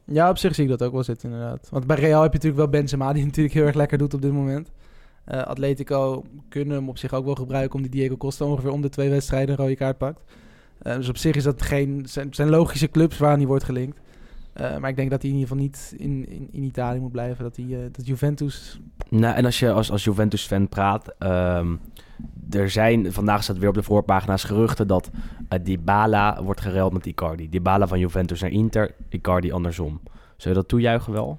[0.05, 1.68] Ja, op zich zie ik dat ook wel zitten, inderdaad.
[1.71, 4.23] Want bij Real heb je natuurlijk wel Benzema, die natuurlijk heel erg lekker doet op
[4.23, 4.71] dit moment.
[5.25, 8.81] Eh, Atletico kunnen hem op zich ook wel gebruiken, om die Diego Costa ongeveer om
[8.81, 10.21] de twee wedstrijden een rode kaart pakt.
[10.79, 14.01] Eh, dus op zich is dat geen, zijn, zijn logische clubs waar hij wordt gelinkt.
[14.59, 17.12] Eh, maar ik denk dat hij in ieder geval niet in, in, in Italië moet
[17.12, 17.44] blijven.
[17.44, 18.81] Dat, hij, eh, dat Juventus...
[19.09, 21.75] Nou, en als je als, als Juventus-fan praat, ehm,
[22.51, 25.11] er zijn, vandaag staat weer op de voorpagina's geruchten dat
[25.53, 27.49] uh, Dybala wordt gereld met Icardi.
[27.49, 30.01] Dybala van Juventus naar Inter, Icardi andersom.
[30.37, 31.38] Zul je dat toejuichen wel?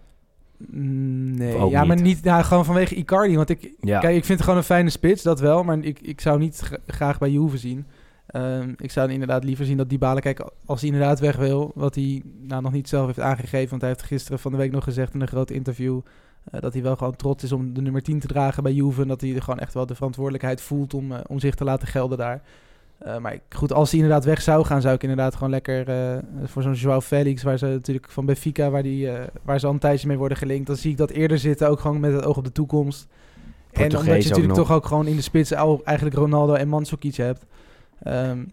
[0.58, 2.23] Mm, Nee, ja, maar niet?
[2.23, 3.36] nou, gewoon vanwege Icardi.
[3.36, 3.99] Want ik, Ja.
[3.99, 5.63] kijk, ik vind het gewoon een fijne spits, dat wel.
[5.63, 7.86] Maar ik, ik zou niet gra- graag bij Juve zien.
[8.29, 11.95] Ehm, ik zou inderdaad liever zien dat Dybala, kijk, als hij inderdaad weg wil, wat
[11.95, 14.83] hij nou nog niet zelf heeft aangegeven, want hij heeft gisteren van de week nog
[14.83, 15.99] gezegd in een groot interview
[16.51, 19.01] eh, dat hij wel gewoon trots is om de nummer 10 te dragen bij Juve
[19.01, 21.63] en dat hij er gewoon echt wel de verantwoordelijkheid voelt om, eh, om zich te
[21.63, 22.41] laten gelden daar.
[22.97, 25.85] Eh, maar ik- goed, als hij inderdaad weg zou gaan, zou ik inderdaad gewoon lekker
[26.45, 29.09] voor zo'n Joao Felix, waar ze natuurlijk van Benfica, waar, die,
[29.43, 31.79] waar ze al een tijdje mee worden gelinkt, dan zie ik dat eerder zitten, ook
[31.79, 33.07] gewoon met het oog op de toekomst.
[33.71, 34.57] En omdat je natuurlijk nog.
[34.57, 37.45] toch ook gewoon in de spits eigenlijk Ronaldo en Mandzukic hebt,
[38.03, 38.43] ehm,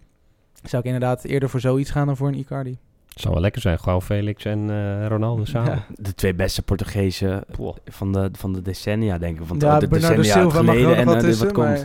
[0.62, 2.78] zou ik inderdaad eerder voor zoiets gaan dan voor een Icardi.
[3.14, 3.78] Zou wel lekker zijn.
[3.78, 5.72] Gewoon Felix en eh, Ronaldo samen.
[5.72, 5.84] Ja.
[5.94, 7.44] De twee beste Portugezen
[7.84, 9.46] van de, van de decennia, denk ik.
[9.46, 11.54] Van ja, de Bernardo decennia Silva mag er geleden en wat eh, dit tussen, wat
[11.54, 11.78] komt.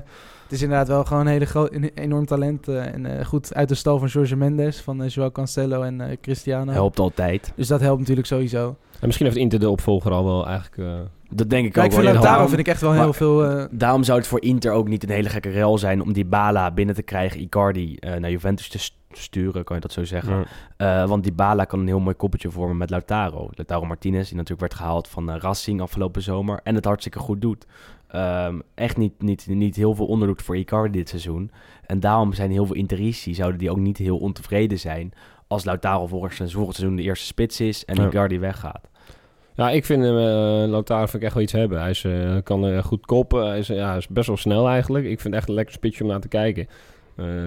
[0.43, 2.67] het is inderdaad wel gewoon een hele groot, een enorm talent.
[2.67, 6.01] eh, en eh, goed uit de stal van Jorge Mendes, van uh, Joao Cancelo en
[6.01, 6.71] eh, Cristiano.
[6.71, 7.53] Helpt altijd.
[7.55, 8.75] Dus dat helpt natuurlijk sowieso.
[8.99, 11.09] En misschien heeft Inter de opvolger al wel eigenlijk...
[11.33, 12.11] Dat denk ik Kijk, ook voor wel.
[12.11, 13.45] Lautaro Daarom- vind ik echt wel maar- heel veel...
[13.45, 16.25] eh, Daarom zou het voor Inter ook niet een hele gekke rel zijn om die
[16.25, 20.03] Bala binnen te krijgen, Icardi eh, naar Juventus te st- sturen, kan je dat zo
[20.03, 20.45] zeggen.
[20.77, 21.01] ja.
[21.01, 23.49] Eh, want die Bala kan een heel mooi koppeltje vormen met Lautaro.
[23.51, 27.65] Lautaro Martinez, die natuurlijk werd gehaald van Racing afgelopen zomer en het hartstikke goed doet.
[28.07, 31.51] Ehm, echt niet, niet, niet heel veel onderdoet voor Icardi dit seizoen.
[31.85, 35.11] En daarom zijn heel veel Interisti, zouden die ook niet heel ontevreden zijn
[35.47, 38.05] als Lautaro volgend seizoen, volgend seizoen de eerste spits is en Ja.
[38.07, 38.89] Icardi weggaat.
[39.55, 41.79] Ja, ik vind hem, eh Lautaro vind ik echt wel iets hebben.
[41.79, 43.47] Hij is, eh, kan eh, goed koppen.
[43.47, 45.05] Hij is, ja, hij is best wel snel eigenlijk.
[45.05, 46.67] Ik vind het echt een lekker spitsje om naar te kijken.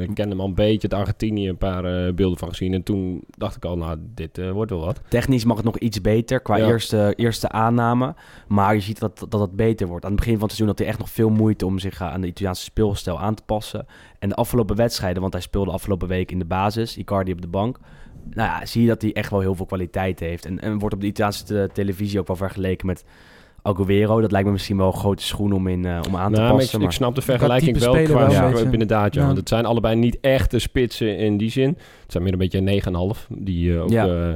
[0.00, 2.74] Ik ken hem al een beetje, het Argentinië, een paar beelden van gezien.
[2.74, 5.00] En toen dacht ik al, nou, dit wordt wel wat.
[5.08, 6.66] Technisch mag het nog iets beter qua Ja.
[6.66, 8.14] eerste, eerste aanname.
[8.48, 10.04] Maar je ziet dat, dat het beter wordt.
[10.04, 12.20] Aan het begin van het seizoen had hij echt nog veel moeite om zich aan
[12.20, 13.86] de Italiaanse speelstijl aan te passen.
[14.18, 17.48] En de afgelopen wedstrijden, want hij speelde afgelopen week in de basis, Icardi op de
[17.48, 17.78] bank.
[18.30, 20.44] Nou ja, zie je dat hij echt wel heel veel kwaliteit heeft.
[20.46, 23.04] En, en wordt op de Italiaanse te- televisie ook wel vergeleken met
[23.62, 24.20] Aguero.
[24.20, 26.48] Dat lijkt me misschien wel een grote schoen om, in, eh, om aan te Nou,
[26.48, 26.68] maar passen.
[26.68, 29.14] ik, ik maar- snap de vergelijking wel qua ja, inderdaad.
[29.14, 29.26] Ja, Ja.
[29.26, 31.68] Want het zijn allebei niet echte spitsen in die zin.
[32.02, 33.26] Het zijn meer een beetje een 9,5.
[33.30, 34.06] Die eh, ook Ja.
[34.06, 34.32] eh,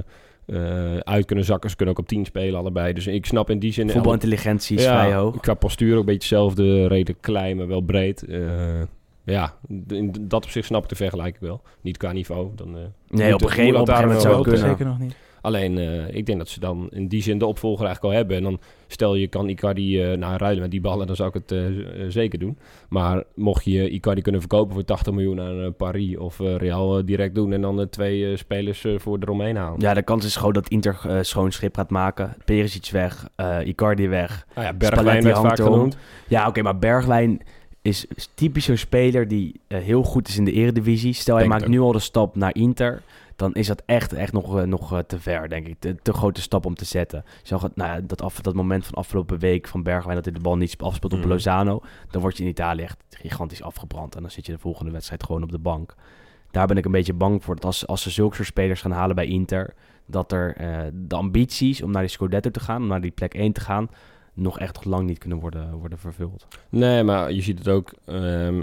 [0.46, 1.70] eh, uit kunnen zakken.
[1.70, 2.93] Ze kunnen ook op 10 spelen allebei.
[2.93, 3.91] Dus ik snap in die zin...
[3.91, 5.41] Voetbalintelligentie is Ja, vrij hoog.
[5.41, 6.86] Qua postuur ook een beetje hetzelfde.
[6.86, 8.22] Redelijk klein, maar wel breed.
[8.24, 8.39] Eh,
[9.33, 9.55] ja,
[9.89, 11.61] in dat opzicht snap ik de vergelijking wel.
[11.81, 12.51] Niet qua niveau.
[12.55, 14.68] Dan, eh, Nee, op een gegeven op moment zou het kunnen.
[14.68, 15.16] zeker nog niet.
[15.41, 18.37] Alleen, eh, ik denk dat ze dan in die zin de opvolger eigenlijk al hebben.
[18.37, 21.43] En dan stel je kan Icardi eh nou, ruilen met die ballen, dan zou ik
[21.47, 21.55] het
[22.12, 22.59] zeker doen.
[22.89, 27.53] Maar mocht je Icardi kunnen verkopen voor 80 miljoen aan Paris of Real direct doen...
[27.53, 29.81] en dan de twee spelers voor eromheen halen.
[29.81, 32.37] Ja, de kans is gewoon dat Inter schoon schip gaat maken.
[32.45, 33.29] Perisic weg,
[33.64, 34.47] Icardi weg.
[34.55, 35.97] Nou ja, Bergwijn werd vaak genoemd.
[36.29, 37.41] Ja, oké, maar Bergwijn
[37.83, 41.12] is is typisch zo'n speler die eh, heel goed is in de eredivisie.
[41.12, 43.03] Stel, hij maakt nu al de stap naar Inter.
[43.37, 45.76] Dan is dat echt, echt nog, eh, nog eh, te ver, denk ik.
[45.79, 47.24] Te, te grote stap om te zetten.
[47.24, 50.16] Je zag het, nou, ja, dat, af, dat moment van afgelopen week van Bergwijn...
[50.16, 51.29] dat hij de bal niet afspeelt op Mhm.
[51.29, 51.81] Lozano.
[52.11, 54.14] Dan word je in Italië echt gigantisch afgebrand.
[54.14, 55.95] En dan zit je de volgende wedstrijd gewoon op de bank.
[56.51, 57.55] Daar ben ik een beetje bang voor.
[57.55, 59.74] Dat als, als ze zulke soort spelers gaan halen bij Inter...
[60.07, 60.57] dat er
[60.95, 62.83] de ambities om naar die Scudetto te gaan...
[62.83, 63.89] om naar die plek 1 te gaan...
[64.39, 66.47] nog echt lang niet kunnen worden, worden vervuld.
[66.68, 67.93] Nee, maar je ziet het ook.
[68.05, 68.62] ehm,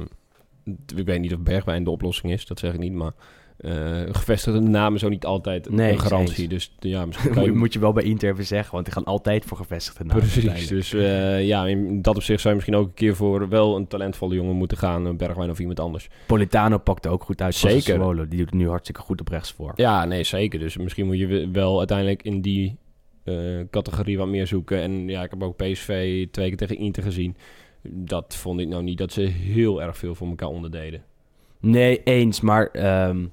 [0.95, 2.93] ik weet niet of Bergwijn de oplossing is, dat zeg ik niet.
[2.93, 3.11] Maar
[3.57, 6.51] eh, gevestigde namen zo niet altijd Nee, een garantie.
[6.51, 6.69] eens.
[6.79, 7.51] Dus ja, misschien moet, je...
[7.51, 10.21] moet je wel bij Inter even zeggen, want die gaan altijd voor gevestigde namen.
[10.27, 13.75] Precies, dus eh, ja, in dat opzicht zou je misschien ook een keer voor wel
[13.75, 16.07] een talentvolle jongen moeten gaan, een Bergwijn of iemand anders.
[16.27, 17.55] Politano pakt er ook goed uit.
[17.55, 18.15] Zeker.
[18.29, 19.71] Die doet het nu hartstikke goed op rechts voor.
[19.75, 20.59] Ja, nee, zeker.
[20.59, 22.77] Dus misschien moet je we- wel uiteindelijk in die
[23.25, 23.35] eh,
[23.69, 24.81] categorie wat meer zoeken.
[24.81, 27.35] En ja, ik heb ook PSV twee keer tegen Inter gezien.
[27.81, 31.03] Dat vond ik nou niet dat ze heel erg veel voor elkaar onderdeden.
[31.59, 32.41] Nee, eens.
[32.41, 33.25] Maar ehm,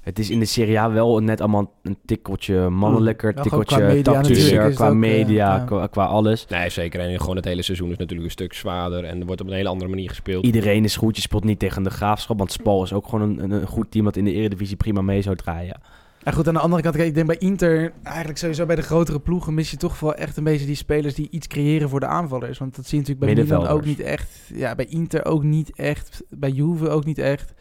[0.00, 3.32] het is in de Serie A wel net allemaal een tikkeltje mannelijker.
[3.36, 6.46] Ja, tikkeltje media tactischer, qua ook, eh, media, qua, qua alles.
[6.46, 7.00] Nee, zeker.
[7.00, 9.04] En gewoon het hele seizoen is natuurlijk een stuk zwaarder.
[9.04, 10.44] En er wordt op een hele andere manier gespeeld.
[10.44, 11.16] Iedereen is goed.
[11.16, 12.38] Je speelt niet tegen de Graafschap.
[12.38, 15.02] Want Spal is ook gewoon een, een, een goed team dat in de Eredivisie prima
[15.02, 15.80] mee zou draaien.
[16.24, 18.82] Ja, goed, aan de andere kant, kijk, ik denk bij Inter, eigenlijk sowieso bij de
[18.82, 22.00] grotere ploegen, mis je toch wel echt een beetje die spelers die iets creëren voor
[22.00, 22.58] de aanvallers.
[22.58, 24.28] Want dat zie je natuurlijk bij Milan ook niet echt.
[24.54, 26.22] Ja, bij Inter ook niet echt.
[26.28, 27.54] Bij Juve ook niet echt.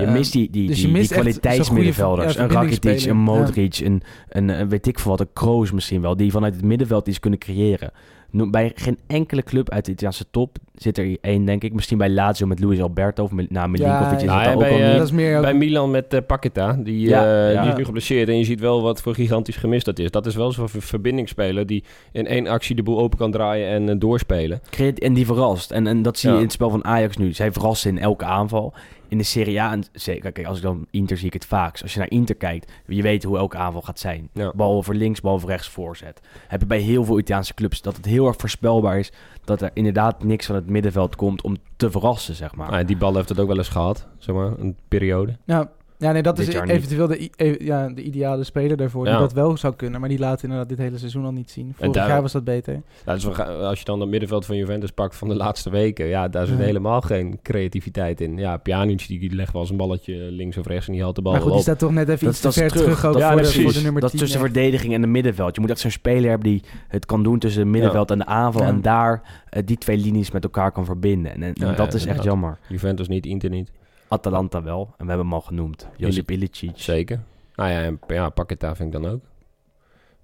[0.00, 2.36] Je mist die, die, dus die, die kwaliteitsmiddenvelders.
[2.36, 3.16] een Rakitic, een.
[3.16, 6.16] Modric, een, een, een weet ik veel wat, een Kroos misschien wel.
[6.16, 7.92] Die vanuit het middenveld iets kunnen creëren.
[8.32, 11.72] No- Bij geen enkele club uit de Italiaanse top zit er één, denk ik.
[11.72, 14.58] Misschien bij Lazio met Luis Alberto of met, nou, Milinkovic is Ja, dat ja, ook
[14.58, 14.96] bij, al eh, niet.
[14.96, 17.60] dat is meer ook- Bij Milan met eh Paqueta, die, Ja, eh, ja.
[17.62, 18.28] die is nu geblesseerd.
[18.28, 20.10] En je ziet wel wat voor gigantisch gemist dat is.
[20.10, 23.68] Dat is wel zo'n ver- verbindingsspeler die in één actie de boel open kan draaien
[23.68, 24.60] en eh, doorspelen.
[24.98, 25.70] En die verrast.
[25.70, 27.32] En, en dat zie je in het spel van Ajax nu.
[27.32, 28.72] Zij verrassen in elke aanval.
[29.12, 31.82] In de Serie A, en zeker, kijk, als ik dan Inter zie ik het vaakst.
[31.82, 34.28] Als je naar Inter kijkt, je weet hoe elke aanval gaat zijn.
[34.32, 34.52] Ja.
[34.54, 36.20] Bal over links, bal over rechts, voorzet.
[36.48, 39.12] Heb je bij heel veel Italiaanse clubs dat het heel erg voorspelbaar is.
[39.44, 42.68] Dat er inderdaad niks van het middenveld komt om te verrassen, zeg maar.
[42.68, 45.36] Ah, en die bal heeft het ook wel eens gehad, zeg maar, een periode.
[45.44, 45.70] Ja,
[46.02, 49.04] ja nee, dat Dit is eventueel de, e- ja, de ideale speler daarvoor.
[49.04, 49.18] Die Ja.
[49.18, 51.72] dat wel zou kunnen, maar die laat inderdaad dit hele seizoen al niet zien.
[51.76, 52.82] Vorig daar- jaar was dat beter.
[53.06, 56.28] Ja, dus als je dan het middenveld van Juventus pakt van de laatste weken, ja,
[56.28, 56.64] daar zit Ja.
[56.64, 58.36] helemaal geen creativiteit in.
[58.36, 61.22] Ja, Pjanic die legt wel eens een balletje links of rechts en die haalt de
[61.22, 61.60] bal Maar goed, op.
[61.60, 62.82] staat toch net even Dat- iets te dat is ver terug.
[62.84, 63.62] terug, ook Dat- voor, ja, de, precies.
[63.62, 64.18] voor de nummer dat 10.
[64.20, 64.50] tussen echt.
[64.52, 65.54] verdediging en de middenveld.
[65.54, 68.26] Je moet echt zo'n speler hebben die het kan doen tussen het middenveld en de
[68.26, 68.62] aanval.
[68.62, 68.68] Ja.
[68.68, 71.42] En daar eh, die twee linies met elkaar kan verbinden.
[71.42, 72.58] En, en dat is echt jammer.
[72.68, 73.70] Juventus niet, Inter niet.
[74.12, 74.80] Atalanta wel.
[74.80, 75.88] En we hebben hem al genoemd.
[75.96, 76.70] Josip Ilicic.
[76.74, 77.20] Zeker.
[77.54, 79.20] Nou ja, en ja, Paqueta vind ik dan ook.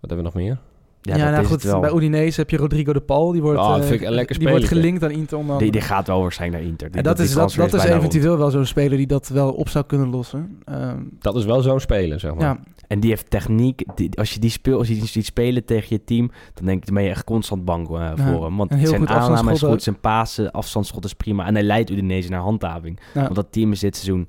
[0.01, 0.59] Wat hebben we nog meer?
[1.03, 3.33] Ja, dat nou is goed, bij Udinese heb je Rodrigo de Paul.
[3.33, 5.71] Die wordt, Ah, eh, vind ik een lekker die wordt gelinkt aan Inter onder Die,
[5.71, 6.89] die gaat wel waarschijnlijk naar Inter.
[6.89, 7.95] Die- en dat, is, dat, dat is rond.
[7.95, 10.61] eventueel wel zo'n speler die dat wel op zou kunnen lossen.
[10.65, 12.43] Ehm, Dat is wel zo'n speler, zeg maar.
[12.43, 12.59] ja,
[12.89, 13.83] En die heeft techniek.
[13.95, 16.79] Die, als je die speelt, als je die ziet spelen tegen je team, dan denk
[16.79, 18.57] ik, dan ben je echt constant bang eh, voor hem.
[18.57, 21.47] Want zijn aanname is goed, zijn pasen, afstandsschot is prima.
[21.47, 23.01] En hij leidt Udinese naar handhaving.
[23.15, 23.23] Ja.
[23.23, 24.29] Want dat team is dit seizoen,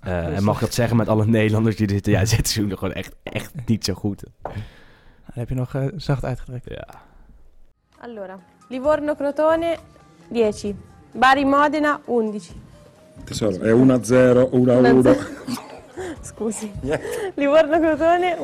[0.00, 2.94] eh, en mag ik dat zeggen met alle Nederlanders die zitten, ja, dit seizoen gewoon
[2.94, 4.24] echt, echt niet zo goed.
[4.42, 4.52] dan
[5.34, 6.68] heb je nog eh, zacht uitgedrukt.
[6.68, 6.88] Ja.
[7.98, 8.38] Allora,
[8.68, 9.76] Livorno-Crotone
[10.32, 10.78] 10,
[11.12, 12.52] Bari-Modena 11.
[13.24, 14.48] Tesoro, è 1-0,
[15.04, 15.69] 1-1.
[16.28, 16.70] Scusi.
[17.34, 18.36] Livorno-Crotone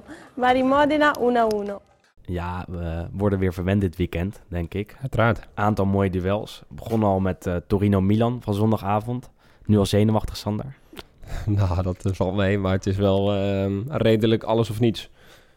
[0.00, 0.02] 1-0,
[0.34, 1.88] Bari-Modena 1-1.
[2.24, 4.96] Ja, we worden weer verwend dit weekend, denk ik.
[5.00, 5.48] Uiteraard.
[5.54, 6.62] Aantal mooie duels.
[6.68, 9.30] Begonnen al met eh, Torino-Milan van zondagavond.
[9.64, 10.66] Nu al zenuwachtig, Sander.
[11.46, 15.10] Nou, dat valt mee, maar het is wel ehm, redelijk alles of niets.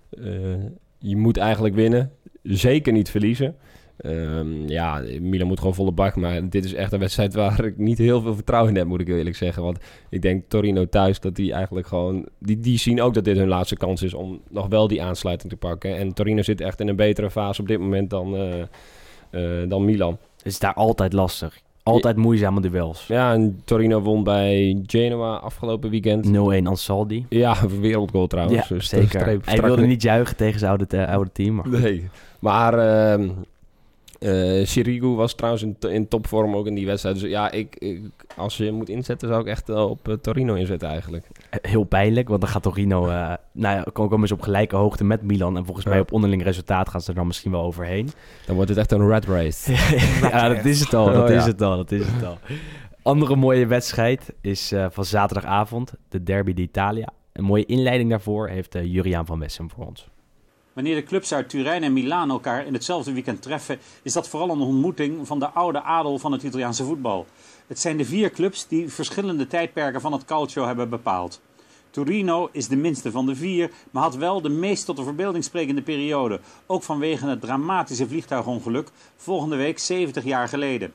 [0.09, 0.23] Eh,
[0.97, 2.11] je moet eigenlijk winnen,
[2.43, 3.55] zeker niet verliezen.
[4.03, 7.77] Ehm, ja, Milan moet gewoon volle bak, maar dit is echt een wedstrijd waar ik
[7.77, 9.63] niet heel veel vertrouwen in heb, moet ik eerlijk zeggen.
[9.63, 9.77] Want
[10.09, 12.25] ik denk Torino thuis, dat die eigenlijk gewoon...
[12.39, 15.51] Die, die zien ook dat dit hun laatste kans is om nog wel die aansluiting
[15.51, 15.97] te pakken.
[15.97, 18.61] En Torino zit echt in een betere fase op dit moment dan, eh,
[19.61, 20.17] eh, dan Milan.
[20.37, 21.59] Het is daar altijd lastig.
[21.83, 23.03] Altijd moeizame duels.
[23.03, 26.37] 0-1 Ja, en Torino won bij Genoa afgelopen weekend.
[26.67, 27.25] Ansaldi.
[27.29, 28.67] Ja, wereldgoal trouwens.
[28.67, 29.39] Ja, Dus zeker.
[29.45, 31.55] Hij wilde niet juichen tegen zijn oude, te- oude team.
[31.55, 32.09] Maar Nee.
[32.39, 33.29] Maar ehm
[34.23, 37.19] eh, Sirigu was trouwens in, in topvorm ook in die wedstrijd.
[37.19, 38.01] Dus ja, ik, ik,
[38.35, 41.27] als je moet inzetten, zou ik echt wel op eh, Torino inzetten eigenlijk.
[41.49, 43.07] heel pijnlijk, want dan gaat Torino...
[43.07, 45.57] eh nou ja, komen komen ze op gelijke hoogte met Milan.
[45.57, 45.91] En volgens Ja.
[45.91, 48.09] mij op onderling resultaat gaan ze er dan misschien wel overheen.
[48.45, 49.71] Dan wordt het echt een red race.
[50.21, 51.05] ja, dat is het al.
[51.05, 51.35] Dat Oh, ja.
[51.39, 51.77] is het al.
[51.77, 52.37] Dat is het al.
[53.01, 55.93] Andere mooie wedstrijd is eh, van zaterdagavond.
[56.09, 57.07] De Derby d'Italia.
[57.33, 60.07] Een mooie inleiding daarvoor heeft eh, Juriaan van Wessem voor ons.
[60.73, 64.49] Wanneer de clubs uit Turijn en Milaan elkaar in hetzelfde weekend treffen, is dat vooral
[64.49, 67.25] een ontmoeting van de oude adel van het Italiaanse voetbal.
[67.67, 71.41] Het zijn de vier clubs die verschillende tijdperken van het calcio hebben bepaald.
[71.89, 75.43] Torino is de minste van de vier, maar had wel de meest tot de verbeelding
[75.43, 76.39] sprekende periode.
[76.65, 80.93] Ook vanwege het dramatische vliegtuigongeluk volgende week 70 jaar geleden.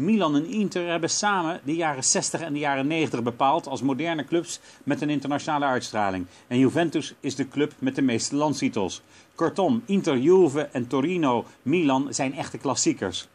[0.00, 4.24] Milan en Inter hebben samen de jaren 60 en de jaren 90 bepaald als moderne
[4.24, 6.26] clubs met een internationale uitstraling.
[6.46, 9.02] En Juventus is de club met de meeste landstitels.
[9.34, 13.28] Kortom, Inter, Juve en Torino, Milan zijn echte klassiekers.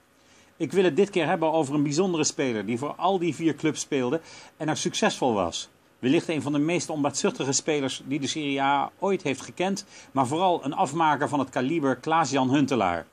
[0.57, 3.55] Ik wil het dit keer hebben over een bijzondere speler die voor al die vier
[3.55, 4.21] clubs speelde
[4.57, 5.69] en er succesvol was.
[5.99, 10.27] Wellicht een van de meest onbaatzuchtige spelers die de Serie A ooit heeft gekend, maar
[10.27, 13.05] vooral een afmaker van het kaliber Klaas-Jan Huntelaar.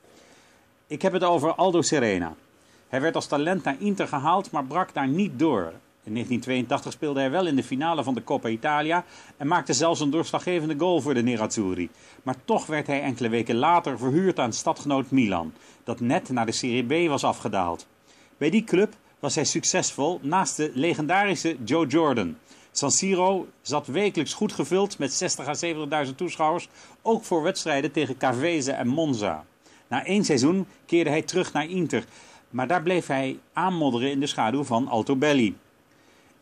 [0.86, 2.34] Ik heb het over Aldo Serena.
[2.92, 5.72] Hij werd als talent naar Inter gehaald, maar brak daar niet door.
[6.04, 9.04] In 1982 speelde hij wel in de finale van de Coppa Italia
[9.36, 11.90] en maakte zelfs een doorslaggevende goal voor de Nerazzurri.
[12.22, 15.52] Maar toch werd hij enkele weken later verhuurd aan stadgenoot Milan,
[15.84, 17.86] dat net naar de Serie B was afgedaald.
[18.38, 22.36] Bij die club was hij succesvol naast de legendarische Joe Jordan.
[22.72, 25.54] San Siro zat wekelijks goed gevuld met 60 à
[26.06, 26.68] 70.000 toeschouwers,
[27.02, 29.44] ook voor wedstrijden tegen Cavese en Monza.
[29.88, 32.04] Na één seizoen keerde hij terug naar Inter,
[32.52, 35.56] maar daar bleef hij aanmodderen in de schaduw van Altobelli.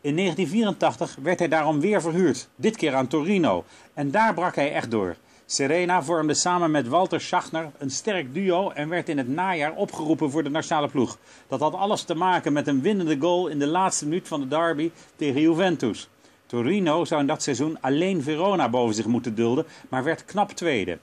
[0.01, 4.73] In 1984 werd hij daarom weer verhuurd, dit keer aan Torino, en daar brak hij
[4.73, 5.15] echt door.
[5.45, 10.31] Serena vormde samen met Walter Schachner een sterk duo en werd in het najaar opgeroepen
[10.31, 11.17] voor de nationale ploeg.
[11.47, 14.47] Dat had alles te maken met een winnende goal in de laatste minuut van de
[14.47, 16.09] derby tegen Juventus.
[16.45, 20.97] Torino zou in dat seizoen alleen Verona boven zich moeten dulden, maar werd knap tweede.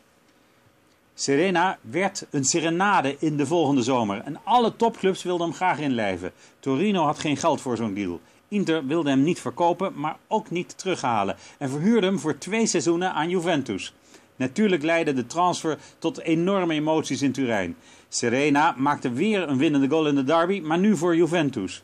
[1.21, 6.33] Serena werd een serenade in de volgende zomer en alle topclubs wilden hem graag inlijven.
[6.61, 8.21] Torino had geen geld voor zo'n deal.
[8.49, 13.12] Inter wilde hem niet verkopen, maar ook niet terughalen en verhuurde hem voor twee seizoenen
[13.12, 13.95] aan Juventus.
[14.37, 17.77] Natuurlijk leidde de transfer tot enorme emoties in Turijn.
[18.09, 21.83] Serena maakte weer een winnende goal in de derby, maar nu voor Juventus.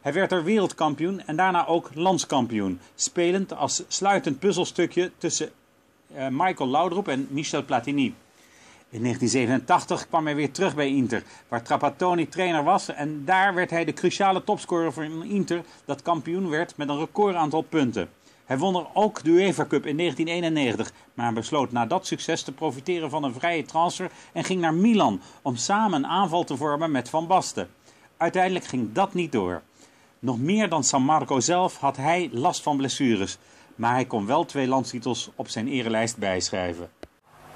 [0.00, 5.50] Hij werd er wereldkampioen en daarna ook landskampioen, spelend als sluitend puzzelstukje tussen
[6.16, 8.14] uh, Michael Laudrup en Michel Platini.
[8.92, 12.88] In 1987 kwam hij weer terug bij Inter, waar Trapattoni trainer was.
[12.88, 17.34] En daar werd hij de cruciale topscorer van Inter, dat kampioen werd met een record
[17.34, 18.08] aantal punten.
[18.44, 22.52] Hij won er ook de UEFA Cup in 1991, maar besloot na dat succes te
[22.52, 26.90] profiteren van een vrije transfer en ging naar Milan om samen een aanval te vormen
[26.90, 27.68] met Van Basten.
[28.16, 29.62] Uiteindelijk ging dat niet door.
[30.18, 33.38] Nog meer dan San Marco zelf had hij last van blessures,
[33.74, 36.90] maar hij kon wel twee landstitels op zijn erelijst bijschrijven.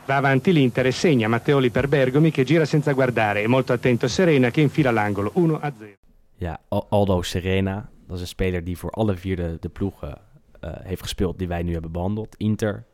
[0.07, 3.43] Va avanti l'Inter e segna Matteoli per Bergomi che gira senza guardare.
[3.43, 5.91] E molto attento Serena che infila l'angolo 1 a 0.
[6.37, 10.19] Ja, Aldo Serena, dat is een speler die voor alle vier de, de ploegen
[10.65, 12.37] uh, heeft gespeeld die wij nu hebben behandeld.
[12.37, 12.85] Inter,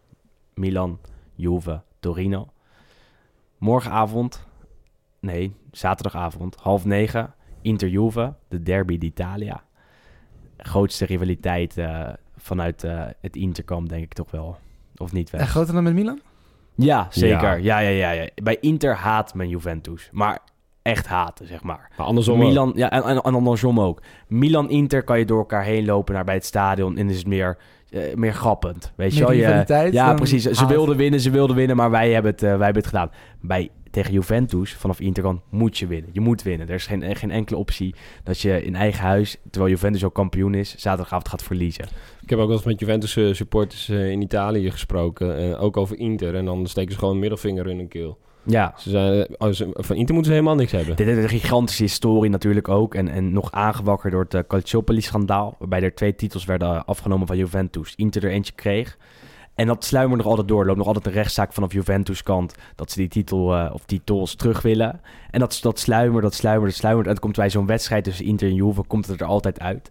[0.54, 0.98] Milan,
[1.34, 2.52] Juve, Torino.
[3.58, 4.46] Morgenavond,
[5.20, 9.64] nee, zaterdagavond, half negen, Inter-Juve, de derby d'Italia.
[10.56, 14.56] Grootste rivaliteit uh, vanuit uh, het Interkamp, denk ik toch wel.
[14.96, 15.40] Of niet wel?
[15.40, 16.20] En groter dan met Milan?
[16.74, 17.60] Ja, zeker.
[17.60, 17.80] Ja.
[17.80, 20.08] Ja, ja, ja, Bij Inter haat men Juventus.
[20.12, 20.38] Maar
[20.82, 21.90] echt haten, zeg maar.
[21.96, 22.76] Maar andersom Milan, ook.
[22.76, 24.02] Ja, en, en, en andersom ook.
[24.28, 27.58] Milan-Inter kan je door elkaar heen lopen naar bij het stadion en is het meer,
[27.93, 28.93] uh, meer grappend.
[28.97, 29.32] Weet je wel?
[29.32, 30.45] Je, ja, precies.
[30.45, 33.11] Ze wilden winnen, ze wilden winnen, maar wij hebben het, uh, wij hebben het gedaan.
[33.40, 36.11] Bij tegen Juventus, vanaf Interkant, moet je winnen.
[36.12, 36.68] Je moet winnen.
[36.68, 40.55] Er is geen, geen enkele optie dat je in eigen huis, terwijl Juventus ook kampioen
[40.55, 41.84] is, zaterdagavond gaat verliezen.
[42.22, 46.34] Ik heb ook wel eens met Juventus supporters in Italië gesproken, uh, ook over Inter.
[46.34, 48.18] En dan steken ze gewoon een middelvinger in hun keel.
[48.45, 48.74] Ja.
[48.76, 50.97] Ze zijn, als, van Inter moeten ze helemaal niks hebben.
[50.97, 52.95] Dit is een gigantische historie natuurlijk ook.
[52.95, 55.57] En, en nog aangewakkerd door het Calciopoli-schandaal.
[55.59, 57.95] Waarbij er twee titels werden afgenomen van Juventus.
[57.97, 58.99] Inter er eentje kreeg.
[59.55, 60.61] En dat sluimert nog altijd door.
[60.61, 63.84] Er loopt nog altijd een rechtszaak vanaf Juventus kant dat ze die titel uh, of
[63.84, 65.01] titels terug willen.
[65.30, 67.07] En dat, dat sluimert, dat sluimert, dat sluimert.
[67.07, 69.90] En het komt bij zo'n wedstrijd tussen Inter en Juve, komt het er altijd uit.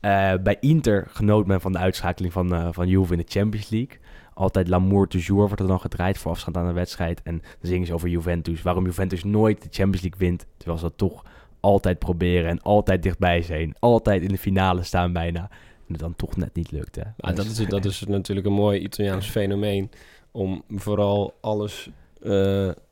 [0.00, 3.68] Uh, bij Inter genoot men van de uitschakeling van, uh, van Juve in de Champions
[3.68, 3.98] League.
[4.38, 7.22] Altijd l'amour toujours wordt er dan gedraaid voorafgaand aan de wedstrijd.
[7.22, 8.62] En dan zingen ze over Juventus.
[8.62, 11.24] Waarom Juventus nooit de Champions League wint, terwijl ze dat toch
[11.60, 13.74] altijd proberen en altijd dichtbij zijn.
[13.78, 15.40] Altijd in de finale staan bijna.
[15.86, 16.96] En het dan toch net niet lukt.
[16.96, 17.32] Hè?
[17.34, 19.90] Dat, is, dat is natuurlijk een mooi Italiaans fenomeen.
[20.30, 21.90] Om vooral alles
[22.22, 22.30] uh,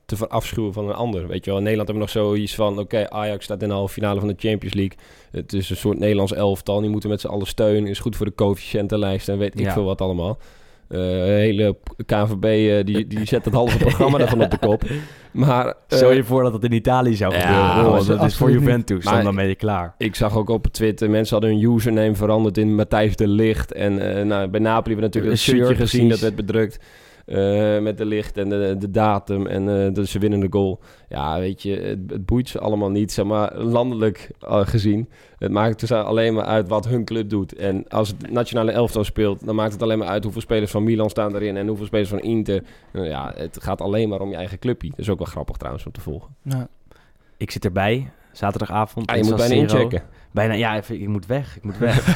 [0.05, 1.27] te verafschuwen van een ander.
[1.27, 2.73] Weet je wel, in Nederland hebben we nog zoiets van...
[2.73, 4.99] Oké, okay, Ajax staat in de halve finale van de Champions League.
[5.31, 6.81] Het is een soort Nederlands elftal.
[6.81, 7.91] Die moeten met z'n allen steunen.
[7.91, 9.73] Is goed voor de coëfficiëntenlijst en weet ik ja.
[9.73, 10.39] veel wat allemaal.
[10.95, 11.77] Uh, hele
[12.07, 14.83] KVB uh, die, die zet het halve programma daarvan op de kop.
[15.31, 17.65] Maar, uh, Stel je voor dat het in Italië zou gebeuren.
[17.65, 19.95] Ja, oh, dat is voor Juventus, dan, dan ben je klaar.
[19.99, 23.73] Ik zag ook op Twitter, mensen hadden hun username veranderd in Matthijs de Licht.
[23.73, 23.95] En
[24.27, 26.79] nou, bij Napoli hebben we natuurlijk een shirtje gezien, dat werd bedrukt.
[27.27, 30.81] Eh, met de licht en de, de datum en eh, de, ze winnende goal.
[31.09, 35.09] Ja, weet je, het, het boeit ze allemaal niet, zeg maar, landelijk eh, gezien.
[35.39, 37.55] Het maakt dus alleen maar uit wat hun club doet.
[37.55, 40.85] En als het nationale elftal speelt, dan maakt het alleen maar uit hoeveel spelers van
[40.85, 42.63] Milan staan erin en hoeveel spelers van Inter.
[42.93, 44.91] Nou ja, het gaat alleen maar om je eigen clubje.
[44.91, 46.35] Dat is ook wel grappig trouwens om te volgen.
[46.43, 46.69] Ja.
[47.37, 49.07] Ik zit erbij, zaterdagavond.
[49.11, 50.03] Ah, je moet bijna inchecken.
[50.31, 51.57] Bijna, ja, even- ik moet weg.
[51.57, 52.07] Ik moet weg.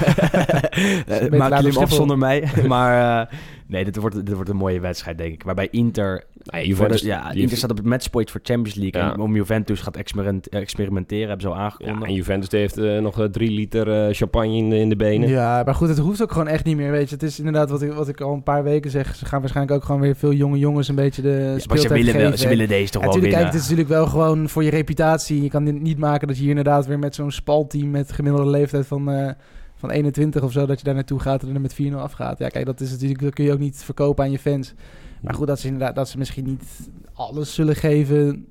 [1.31, 1.87] Maak Schiphol.
[1.87, 2.49] zonder mij.
[2.67, 3.35] Maar eh,
[3.69, 5.43] nee, dit wordt, dit wordt een mooie wedstrijd, denk ik.
[5.43, 6.25] Waarbij Inter...
[6.43, 9.01] Nee, Juventus- ja, die Inter heeft- staat op het matchpoint voor Champions League.
[9.03, 9.13] Ja.
[9.13, 12.05] En om Juventus gaat experiment, experimenteren, hebben ze al Ja, aangekondigd.
[12.07, 15.29] en Juventus heeft eh, nog eh, drie liter eh, champagne in de, in de benen.
[15.29, 17.15] Ja, maar goed, het hoeft ook gewoon echt niet meer, weet je.
[17.15, 19.15] Het is inderdaad wat ik, wat ik al een paar weken zeg.
[19.15, 21.89] Ze gaan waarschijnlijk ook gewoon weer veel jonge jongens een beetje de Ja, maar ze
[21.89, 23.39] willen, wel, ze willen deze toch Ja, wel natuurlijk, winnen.
[23.41, 25.43] kijk, het is natuurlijk wel gewoon voor je reputatie.
[25.43, 28.51] Je kan dit niet maken dat je hier inderdaad weer met zo'n spalteam met gemiddelde
[28.51, 29.31] leeftijd van, eh,
[29.79, 32.39] van 21 of zo, dat je daar naartoe gaat en er met 4-0 afgaat.
[32.39, 34.75] Ja, kijk, dat is natuurlijk, dat kun je ook niet verkopen aan je fans.
[35.21, 38.47] Maar goed, dat ze inderdaad, dat ze misschien niet alles zullen geven.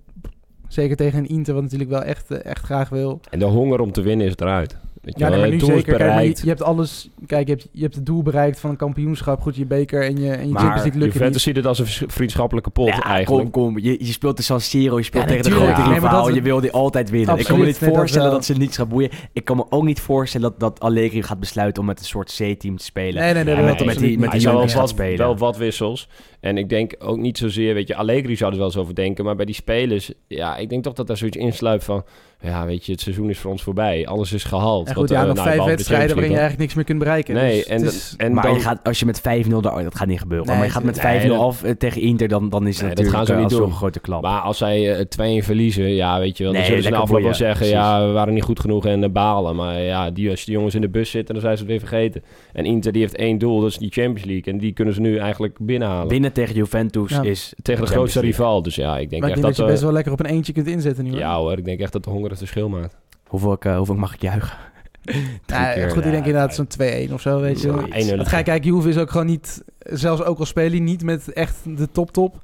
[0.68, 3.20] Zeker tegen een Inter, wat natuurlijk wel echt, eh, echt graag wil.
[3.30, 4.78] En de honger om te winnen is eruit.
[5.08, 5.74] Weet je Ja, nee, maar nu zeker.
[5.84, 6.42] Kijk, maar je, bereikt.
[6.42, 7.10] je hebt alles.
[7.26, 9.42] Kijk, je hebt, je hebt het doel bereikt van een kampioenschap.
[9.42, 11.42] Goed, je beker en je, en je Maar Champions League lukken Juventus niet.
[11.42, 13.52] ziet het als een vri- vriendschappelijke pot Ja, eigenlijk.
[13.52, 13.80] kom, kom.
[13.80, 16.26] Je, je speelt de San Siro, je speelt Ja, tegen de grote Ja, maar rivaal.
[16.26, 17.38] dat- je wil die altijd winnen.
[17.38, 19.10] ik kan me niet nee, dat voorstellen dat, ze niets gaat boeien.
[19.34, 22.34] Ik kan me ook niet voorstellen dat, dat Allegri gaat besluiten om met een soort
[22.38, 23.22] C-team te spelen.
[23.24, 24.20] Nee, nee, nee, en dat met, die, niet.
[24.20, 25.18] met Hij die zou wel wat, spelen.
[25.18, 26.10] wel wat wissels.
[26.40, 29.26] En ik denk ook niet zozeer, weet je, Allegri zou er wel eens over denken.
[29.26, 32.04] Maar bij die spelers, ja, ik denk toch dat daar zoiets insluit van...
[32.42, 34.08] Ja, weet je, het seizoen is voor ons voorbij.
[34.08, 34.88] Alles is gehaald.
[34.88, 37.00] En Wat, goed, ja, eh, nog nou, vijf wedstrijden waarin je eigenlijk niks meer kunt
[37.00, 37.34] bereiken.
[37.36, 39.24] Nee, Dus en, is- en maar dan, je gaat, als je met 5-0...
[39.62, 40.48] daar- oh, Dat gaat niet gebeuren.
[40.48, 42.78] Nee, maar je gaat met 5-0 nee, dat- af eh, tegen Inter, dan, dan is
[42.78, 43.70] het Nee, dat natuurlijk gaan ze eh, niet doen.
[43.70, 44.22] een grote klap.
[44.22, 45.06] Maar als zij eh,
[45.42, 47.74] 2-1 verliezen, ja, weet je wel, dan Nee, zullen ze na afloop wel zeggen, precies.
[47.76, 49.56] ja, we waren niet goed genoeg en eh, balen.
[49.56, 51.80] Maar ja, die, als die jongens in de bus zitten, dan zijn ze het weer
[51.80, 52.24] vergeten.
[52.54, 54.54] En Inter, die heeft één doel, dat is die Champions League.
[54.54, 56.08] En die kunnen ze nu eigenlijk binnenhalen.
[56.08, 57.22] Winnen tegen Juventus Ja.
[57.22, 57.54] is...
[57.62, 58.62] Tegen de grootste rivaal.
[58.62, 59.66] Dus ja, ik denk maar echt dat, dat...
[59.66, 61.10] je best wel lekker op een eentje kunt inzetten nu.
[61.10, 61.20] Hoor.
[61.20, 62.96] ja hoor, ik denk echt dat de honger het verschil maakt.
[63.28, 64.58] Hoeveel, ik, eh, hoeveel mag ik juichen?
[65.06, 66.68] Drie Ja, keer, goed, ik denk inderdaad zo'n
[67.10, 67.68] 2-1 of zo, weet je.
[67.68, 68.30] Ja, Want 1-0.
[68.30, 71.92] Kijk, kijk, Juve is ook gewoon niet, zelfs ook al spelen niet met echt de
[71.92, 72.36] top-top,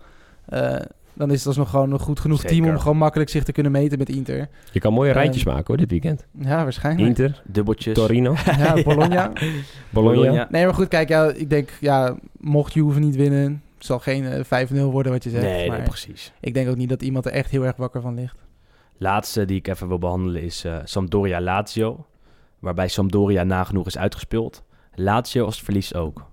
[0.45, 0.75] eh,
[1.13, 3.71] dan is het alsnog gewoon een goed genoeg team om gewoon makkelijk zich te kunnen
[3.71, 4.47] meten met Inter.
[4.71, 6.25] Je kan mooie Eh, rijtjes maken hoor, dit weekend.
[6.39, 7.07] Ja, waarschijnlijk.
[7.07, 7.93] Inter, Dubbeltjes.
[7.93, 8.83] Torino, Ja, Bologna.
[8.83, 9.31] Bologna.
[9.89, 10.47] Bologna.
[10.51, 14.25] Nee, maar goed, kijk, ja, ik denk, ja, mocht Juve niet winnen, het zal geen
[14.25, 15.43] eh, 5-0 worden wat je zegt.
[15.43, 16.33] Nee, maar nee, precies.
[16.39, 18.35] ik denk ook niet dat iemand er echt heel erg wakker van ligt.
[19.03, 22.05] Laatste die ik even wil behandelen is eh, Sampdoria-Lazio.
[22.59, 24.63] Waarbij Sampdoria nagenoeg is uitgespeeld.
[24.95, 26.25] Lazio als het verliest ook.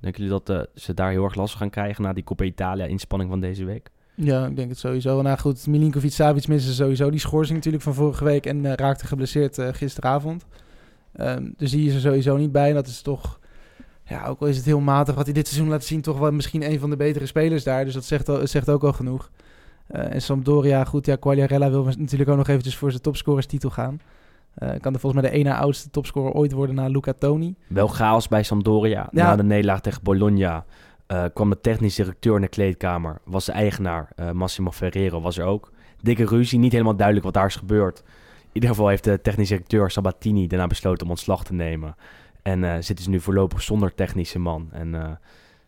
[0.00, 3.30] Denken jullie dat eh, ze daar heel erg last gaan krijgen na die Coppa Italia-inspanning
[3.30, 3.90] van deze week?
[4.14, 5.22] Ja, ik denk het sowieso.
[5.22, 9.06] Nou goed, Milinkovic Savic missen sowieso die schorsing natuurlijk van vorige week en eh, raakte
[9.06, 10.46] geblesseerd gisteravond.
[11.12, 12.68] Ehm, dus die is er sowieso niet bij.
[12.68, 13.40] En dat is toch,
[14.04, 16.32] ja, ook al is het heel matig wat hij dit seizoen laat zien, toch wel
[16.32, 17.84] misschien een van de betere spelers daar.
[17.84, 19.30] Dus dat zegt, zegt ook al genoeg.
[19.86, 24.00] Eh, en Sampdoria, goed, ja, Quagliarella wil natuurlijk ook nog eventjes voor zijn topscorerstitel gaan.
[24.56, 27.54] Eh, kan er volgens mij de ene oudste topscorer ooit worden na Luca Toni.
[27.66, 29.08] Wel chaos bij Sampdoria.
[29.10, 29.24] Ja.
[29.24, 30.64] Na de nederlaag tegen Bologna
[31.06, 33.18] eh, kwam de technisch directeur in de kleedkamer.
[33.24, 35.72] Was de eigenaar, eh, Massimo Ferrero, was er ook.
[36.00, 37.98] Dikke ruzie, niet helemaal duidelijk wat daar is gebeurd.
[38.38, 41.96] In ieder geval heeft de technisch directeur Sabatini daarna besloten om ontslag te nemen.
[42.42, 44.68] En zitten ze nu voorlopig zonder technische man.
[44.72, 45.18] En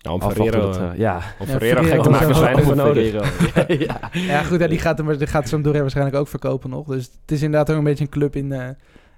[0.08, 1.16] Nou, om Ferrero, eh, ja.
[1.38, 3.12] om Ja, Ferrero Ferrero gek te maken, zijn er voor nodig.
[3.86, 4.10] Ja.
[4.12, 6.86] Ja, goed, ja, die gaat, hem, die gaat Sampdoria waarschijnlijk ook verkopen nog.
[6.86, 8.68] Dus het is inderdaad ook een beetje een club in eh,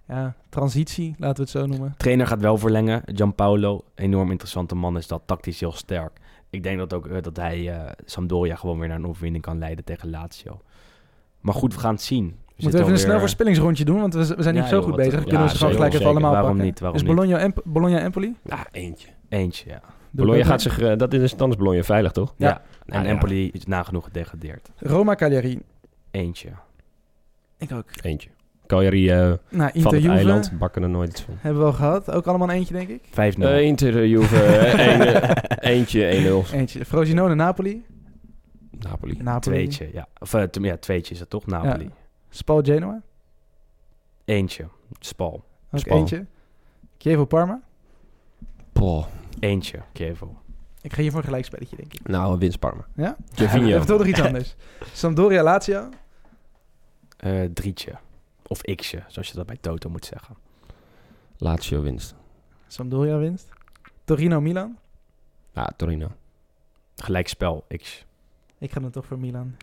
[0.08, 1.94] ja, transitie, laten we het zo noemen.
[1.96, 3.02] Trainer gaat wel verlengen.
[3.04, 6.10] Gianpaolo, enorm interessante man, is dat tactisch heel sterk.
[6.50, 9.58] Ik denk dat ook eh, dat hij eh, Sampdoria gewoon weer naar een overwinning kan
[9.58, 10.60] leiden tegen Lazio.
[11.40, 12.26] Maar goed, we gaan het zien.
[12.26, 14.84] We Moeten we even een snel voorspellingsrondje doen, want we, zijn niet Ja, zo joh,
[14.84, 15.12] goed bezig.
[15.18, 16.66] ja, Kunnen we ze gewoon gelijk even allemaal Waarom pakken.
[16.66, 17.14] niet, waarom niet?
[17.14, 18.36] Bologna, Emp Bologna Empoli?
[18.42, 19.08] Ja, eentje.
[19.28, 19.80] Eentje, ja.
[20.10, 22.34] Bologna gaat zich, eh, dat is, dan is Bologna veilig, toch?
[22.36, 22.48] Ja.
[22.48, 22.62] Ja.
[22.86, 23.10] En Ah, ja.
[23.10, 24.70] Empoli is nagenoeg gedegradeerd.
[24.76, 25.60] Roma Cagliari.
[26.10, 26.48] Eentje.
[27.58, 27.84] Ik ook.
[28.02, 28.28] Eentje.
[28.66, 31.34] Cagliari eh, Nou, van Inter het Juve eiland, bakken er nooit iets van.
[31.38, 32.10] hebben we al gehad.
[32.10, 33.02] Ook allemaal een eentje, denk ik.
[33.10, 33.42] 5-0.
[33.42, 35.22] Eh, Inter, Juve, één,
[35.74, 36.52] eentje, 1-0.
[36.54, 36.84] Eentje.
[36.84, 37.84] Frosinone Napoli.
[38.78, 39.16] Napoli.
[39.22, 39.40] Napoli.
[39.56, 40.06] Tweetje, ja.
[40.18, 41.46] Of t- ja, tweetje is het toch?
[41.46, 41.90] Napoli.
[42.28, 43.02] Spal Genoa.
[44.24, 44.68] Eentje.
[44.98, 45.44] Spal.
[45.70, 45.98] Ook Spal.
[45.98, 46.26] eentje.
[46.98, 47.60] Chievo Parma.
[48.72, 49.06] Poh.
[49.40, 49.82] Eentje.
[49.92, 50.38] Chievo.
[50.82, 52.08] Ik ga hier voor een gelijkspelletje, denk ik.
[52.08, 52.86] Nou, winst Parma.
[52.94, 53.16] Ja?
[53.32, 53.66] Gervinho.
[53.74, 54.56] Even toch nog iets anders.
[54.92, 55.88] Sampdoria Lazio.
[57.16, 57.92] Eh, drietje.
[58.46, 60.36] Of xje, zoals je dat bij Toto moet zeggen.
[61.36, 62.14] Lazio winst.
[62.66, 63.48] Sampdoria winst.
[64.04, 64.78] Torino Milan.
[65.52, 66.12] Ja, Torino.
[66.96, 68.04] Gelijkspel, x.
[68.58, 69.56] Ik ga dan toch voor Milan.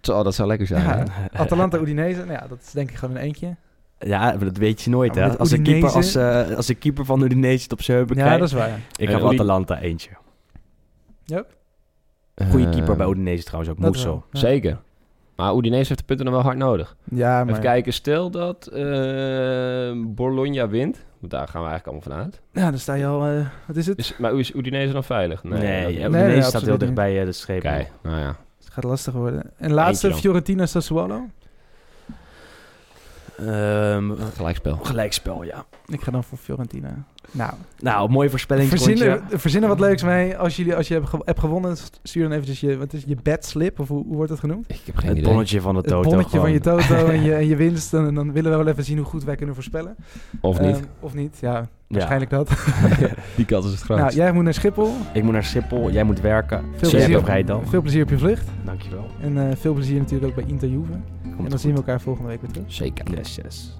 [0.00, 0.82] Zo, dat zou lekker zijn.
[0.82, 1.04] Ja.
[1.10, 1.38] hè?
[1.38, 2.18] Atalanta Udinese.
[2.18, 3.56] Nou ja, dat is denk ik gewoon een eentje.
[3.98, 5.38] Ja, dat weet je nooit, hè?
[5.38, 8.36] Als de, keeper, als, eh, als de keeper van Udinese het op zijn heupen Ja,
[8.36, 8.80] dat is waar.
[8.96, 10.10] Ik ga voor Udi- Atalanta eentje.
[11.24, 11.44] Ja?
[12.50, 14.20] Goede Eh, keeper bij Udinese trouwens ook, ja.
[14.32, 14.78] Zeker.
[15.36, 16.96] Maar Udinese heeft de punten nog wel hard nodig.
[17.04, 17.48] Ja, maar...
[17.48, 21.04] Even kijken, stel dat eh, Bologna wint.
[21.18, 22.40] Want daar gaan we eigenlijk allemaal vanuit.
[22.52, 23.26] Ja, dan sta je al...
[23.26, 23.98] eh, wat is het?
[23.98, 25.42] Is, maar is Udinese dan veilig?
[25.42, 27.58] Nee, nee, Udinese nee, staat heel dicht bij eh, de streep.
[27.64, 28.36] Oké, nou ja.
[28.64, 29.50] Het gaat lastig worden.
[29.56, 30.18] En laatste, dan.
[30.18, 31.26] Fiorentina Sassuolo.
[33.38, 34.76] Ehm, Gelijkspel.
[34.82, 35.64] gelijkspel, ja.
[35.86, 37.04] Ik ga dan voor Fiorentina.
[37.30, 38.68] Nou, Nou, mooie voorspelling.
[38.68, 40.36] verzinnen, verzinnen wat leuks mee.
[40.36, 43.08] Als, jullie, als je hebt, ge- hebt gewonnen, stuur dan eventjes je, wat is, het,
[43.08, 44.70] je bed slip, of hoe, hoe wordt het genoemd?
[44.70, 45.28] Ik heb geen Het idee.
[45.30, 46.08] bonnetje van de Het Toto.
[46.08, 47.94] bonnetje van je toto en je, en je winst.
[47.94, 49.96] En dan willen we wel even zien hoe goed wij kunnen voorspellen.
[50.40, 50.76] Of niet.
[50.76, 51.68] Ehm, of niet, ja.
[51.88, 52.50] Waarschijnlijk dat.
[53.36, 54.16] Die kans is het nou, grootst.
[54.16, 54.92] jij moet naar Schiphol.
[55.12, 56.64] Ik moet naar Schiphol, jij moet werken.
[56.76, 57.62] Veel plezier, dag.
[57.68, 58.48] veel plezier op je vlucht.
[58.64, 59.06] Dankjewel.
[59.20, 60.92] En eh, veel plezier natuurlijk ook bij Inter Juve.
[61.36, 62.72] Komt en dan zien we elkaar volgende week weer terug.
[62.72, 63.10] Zeker.
[63.10, 63.72] Yes, yes.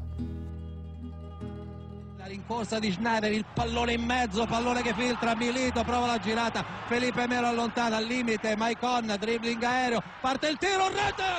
[2.18, 6.64] La rincorsa di Schneider, il pallone in mezzo, pallone che filtra, Milito prova la girata,
[6.86, 11.32] Felipe Melo allontana al limite, Maicon, dribbling aereo, parte il tiro, rete!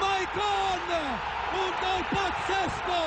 [0.00, 0.82] Maicon!
[1.54, 3.00] Un gol pazzesco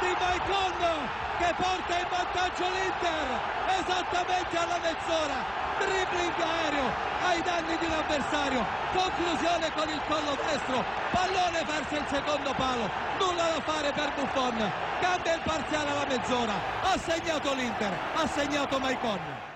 [0.00, 3.26] di Maicon che porta in vantaggio l'Inter
[3.82, 5.38] esattamente alla mezz'ora,
[5.78, 6.86] dribbling aereo
[7.26, 8.64] ai danni di un avversario,
[8.94, 12.88] conclusione con il collo destro, pallone verso il secondo palo,
[13.18, 14.70] nulla da fare per Buffon,
[15.00, 19.51] cambia il parziale alla mezz'ora, ha segnato l'Inter, ha segnato Maicon.